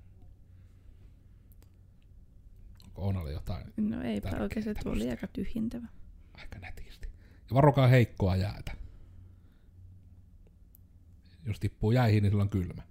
Onko 2.83 2.88
Oonalla 2.99 3.31
jotain 3.31 3.65
No 3.77 4.01
eipä 4.01 4.29
oikein, 4.39 4.63
se 4.63 4.73
tuo 4.73 4.91
oli 4.91 4.99
tämmöistä. 4.99 5.11
aika 5.25 5.27
tyhjentävä. 5.33 5.87
aika 6.33 6.59
nätisti? 6.59 7.07
Ja 7.49 7.53
varokaa 7.53 7.87
heikkoa 7.87 8.35
jäätä. 8.35 8.71
Jos 11.45 11.59
tippuu 11.59 11.91
jäihin, 11.91 12.23
niin 12.23 12.31
silloin 12.31 12.45
on 12.45 12.49
kylmä. 12.49 12.81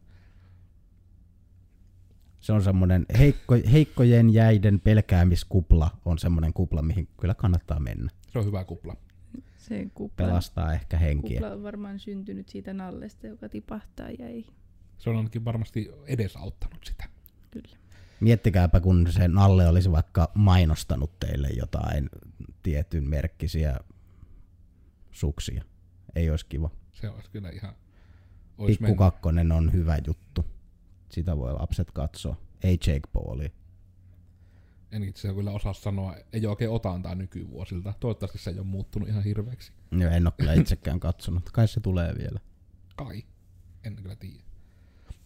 Se 2.41 2.53
on 2.53 2.63
semmoinen 2.63 3.07
heikko, 3.19 3.55
heikkojen 3.73 4.31
jäiden 4.35 4.81
pelkäämiskupla 4.81 5.91
on 6.05 6.19
semmoinen 6.19 6.53
kupla, 6.53 6.83
mihin 6.83 7.09
kyllä 7.21 7.35
kannattaa 7.35 7.81
mennä. 7.81 8.11
Se 8.33 8.39
on 8.39 8.45
hyvä 8.45 8.65
kupla. 8.65 8.97
Se 9.57 9.87
kupla, 9.95 10.27
Pelastaa 10.27 10.73
ehkä 10.73 10.99
henkiä. 10.99 11.41
kupla 11.41 11.55
on 11.55 11.63
varmaan 11.63 11.99
syntynyt 11.99 12.49
siitä 12.49 12.75
nallesta, 12.75 13.27
joka 13.27 13.49
tipahtaa 13.49 14.11
jäi. 14.11 14.45
Se 14.99 15.11
on 15.11 15.17
ainakin 15.17 15.45
varmasti 15.45 15.91
edesauttanut 16.07 16.85
sitä. 16.85 17.05
Kyllä. 17.51 17.77
Miettikääpä, 18.21 18.81
kun 18.81 19.07
se 19.13 19.29
Nalle 19.29 19.69
olisi 19.69 19.93
vaikka 19.93 20.31
mainostanut 20.35 21.19
teille 21.19 21.49
jotain 21.49 22.11
tietyn 22.63 23.09
merkkisiä 23.09 23.81
suksia. 25.11 25.65
Ei 26.15 26.31
olisi 26.31 26.47
kiva. 26.47 26.71
Se 26.93 27.09
olisi 27.09 27.31
kyllä 27.31 27.51
ihan... 27.51 27.75
Ois 28.59 28.79
Pikku 28.79 28.95
kakkonen 28.95 29.53
on 29.53 29.73
hyvä 29.73 29.99
juttu. 30.07 30.45
Sitä 31.11 31.37
voi 31.37 31.53
lapset 31.53 31.91
katsoa. 31.91 32.37
Ei 32.63 32.79
Jake 32.87 33.09
Paulia. 33.13 33.49
En 34.93 35.05
itse 35.05 35.35
kyllä 35.35 35.51
osaa 35.51 35.73
sanoa, 35.73 36.17
ei 36.33 36.47
ole 36.47 36.49
oikein 36.49 36.71
otantaa 36.71 37.15
nykyvuosilta. 37.15 37.95
Toivottavasti 38.01 38.39
se 38.39 38.51
ei 38.51 38.59
ole 38.59 38.67
muuttunut 38.67 39.09
ihan 39.09 39.25
hirveäksi. 39.25 39.73
Joo, 39.91 40.11
En 40.11 40.27
ole 40.27 40.33
kyllä 40.37 40.53
itsekään 40.53 41.01
katsonut. 41.01 41.51
Kai 41.51 41.69
se 41.69 41.81
tulee 41.81 42.15
vielä. 42.19 42.41
Kai. 42.97 43.25
En 43.85 43.97
kyllä 43.97 44.17
tiedä. 44.17 44.43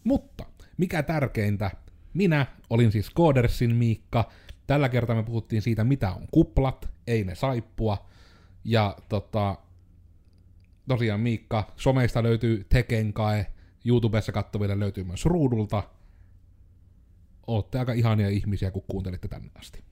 Mutta, 0.03 0.45
mikä 0.77 1.03
tärkeintä, 1.03 1.71
minä 2.13 2.45
olin 2.69 2.91
siis 2.91 3.09
Koodersin 3.09 3.75
Miikka. 3.75 4.29
Tällä 4.67 4.89
kertaa 4.89 5.15
me 5.15 5.23
puhuttiin 5.23 5.61
siitä, 5.61 5.83
mitä 5.83 6.11
on 6.11 6.27
kuplat, 6.31 6.89
ei 7.07 7.23
ne 7.23 7.35
saippua. 7.35 8.09
Ja 8.63 8.97
tota, 9.09 9.57
tosiaan 10.87 11.19
Miikka, 11.19 11.71
someista 11.75 12.23
löytyy 12.23 12.65
Tekenkae, 12.69 13.53
YouTubessa 13.85 14.31
kattaville 14.31 14.79
löytyy 14.79 15.03
myös 15.03 15.25
ruudulta. 15.25 15.83
Ootte 17.47 17.79
aika 17.79 17.93
ihania 17.93 18.29
ihmisiä, 18.29 18.71
kun 18.71 18.83
kuuntelitte 18.87 19.27
tänne 19.27 19.51
asti. 19.55 19.83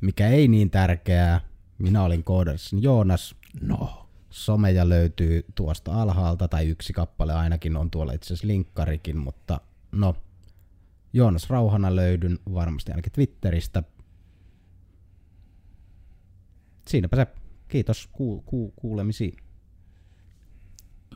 Mikä 0.00 0.28
ei 0.28 0.48
niin 0.48 0.70
tärkeää. 0.70 1.40
Minä 1.78 2.02
olin 2.02 2.24
Koodersin 2.24 2.82
Joonas. 2.82 3.36
No. 3.60 4.08
Someja 4.30 4.88
löytyy 4.88 5.44
tuosta 5.54 6.02
alhaalta, 6.02 6.48
tai 6.48 6.66
yksi 6.66 6.92
kappale 6.92 7.32
ainakin 7.32 7.76
on 7.76 7.90
tuolla 7.90 8.12
itse 8.12 8.26
asiassa 8.26 8.46
linkkarikin, 8.46 9.16
mutta 9.16 9.60
no, 9.92 10.16
Joonas 11.16 11.50
Rauhana 11.50 11.96
löydyn 11.96 12.38
varmasti 12.54 12.92
ainakin 12.92 13.12
Twitteristä. 13.12 13.82
Siinäpä 16.88 17.16
se. 17.16 17.26
Kiitos 17.68 18.08
ku- 18.12 18.42
ku- 18.46 18.72
kuulemisiin. 18.76 19.34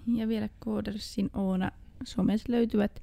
Ja 0.07 0.29
vielä 0.29 0.49
Koodersin 0.59 1.31
Oona 1.33 1.71
somessa 2.05 2.53
löytyvät 2.53 3.03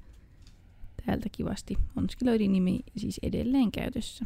täältä 1.05 1.29
kivasti. 1.31 1.77
Onski 1.95 2.25
nimi 2.47 2.79
siis 2.97 3.19
edelleen 3.23 3.71
käytössä. 3.71 4.25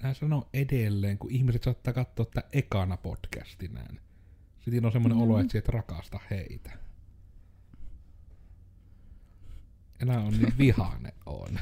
Hän 0.00 0.14
sanoo 0.14 0.48
edelleen, 0.54 1.18
kun 1.18 1.30
ihmiset 1.30 1.62
saattaa 1.62 1.92
katsoa 1.92 2.26
tätä 2.26 2.48
ekana 2.52 2.96
podcastinään. 2.96 4.00
Sitten 4.60 4.84
on 4.86 4.92
semmoinen 4.92 5.18
Mm. 5.18 5.22
olo, 5.22 5.38
että 5.40 5.52
sä 5.52 5.58
et 5.58 5.68
rakasta 5.68 6.20
heitä. 6.30 6.85
Enää 10.02 10.20
on 10.20 10.32
niin 10.32 10.58
vihane 10.58 11.14
on. 11.26 11.58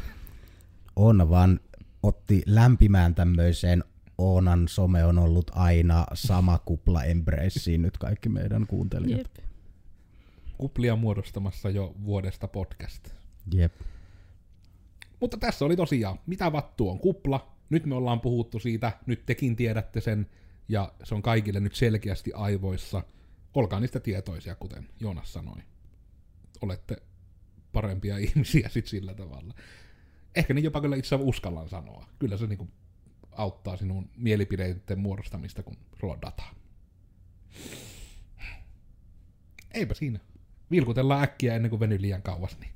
On 0.96 1.30
vaan 1.30 1.60
otti 2.02 2.42
lämpimään 2.46 3.14
tämmöiseen 3.14 3.84
Oonan 4.18 4.68
some 4.68 5.04
on 5.04 5.18
ollut 5.18 5.50
aina 5.54 6.06
sama 6.14 6.58
kupla 6.58 7.04
embraceen 7.04 7.82
nyt 7.82 7.98
kaikki 7.98 8.28
meidän 8.28 8.66
kuuntelijat. 8.66 9.18
Jep. 9.18 9.46
Kuplia 10.58 10.96
muodostamassa 10.96 11.70
jo 11.70 11.94
vuodesta 12.04 12.48
podcast. 12.48 13.08
Jep. 13.54 13.72
Mutta 15.20 15.36
tässä 15.36 15.64
oli 15.64 15.76
tosiaan, 15.76 16.18
mitä 16.26 16.52
vattu 16.52 16.88
on 16.88 16.98
kupla. 16.98 17.54
Nyt 17.70 17.86
me 17.86 17.94
ollaan 17.94 18.20
puhuttu 18.20 18.58
siitä, 18.58 18.92
nyt 19.06 19.26
tekin 19.26 19.56
tiedätte 19.56 20.00
sen, 20.00 20.26
ja 20.68 20.92
se 21.04 21.14
on 21.14 21.22
kaikille 21.22 21.60
nyt 21.60 21.74
selkeästi 21.74 22.32
aivoissa. 22.32 23.02
Olkaa 23.54 23.80
niistä 23.80 24.00
tietoisia, 24.00 24.54
kuten 24.54 24.88
Joonas 25.00 25.32
sanoi. 25.32 25.62
Olette 26.62 26.96
parempia 27.74 28.18
ihmisiä 28.26 28.68
sit 28.68 28.86
sillä 28.86 29.14
tavalla. 29.14 29.54
Ehkä 30.34 30.54
niin 30.54 30.64
jopa 30.64 30.80
kyllä 30.80 30.96
itse 30.96 31.14
uskallan 31.14 31.68
sanoa. 31.68 32.06
Kyllä 32.18 32.36
se 32.36 32.46
niinku 32.46 32.68
auttaa 33.32 33.76
sinun 33.76 34.10
mielipideiden 34.16 34.98
muodostamista, 34.98 35.62
kun 35.62 35.76
sulla 36.00 36.14
on 36.14 36.22
dataa. 36.22 36.54
Eipä 39.74 39.94
siinä. 39.94 40.18
Vilkutellaan 40.70 41.22
äkkiä 41.22 41.54
ennen 41.54 41.70
kuin 41.70 41.80
veny 41.80 42.00
liian 42.00 42.22
kauas. 42.22 42.60
Niin 42.60 42.72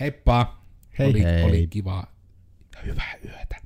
heippa! 0.00 0.62
Hei 0.98 1.10
oli, 1.10 1.22
hei. 1.22 1.42
oli 1.42 1.66
kiva 1.66 2.06
ja 2.74 2.82
hyvää 2.82 3.14
yötä. 3.24 3.56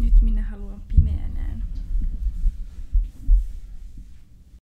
Nyt 0.00 0.14
minä 0.22 0.42
haluan 0.42 0.82
pimeänä 0.88 1.51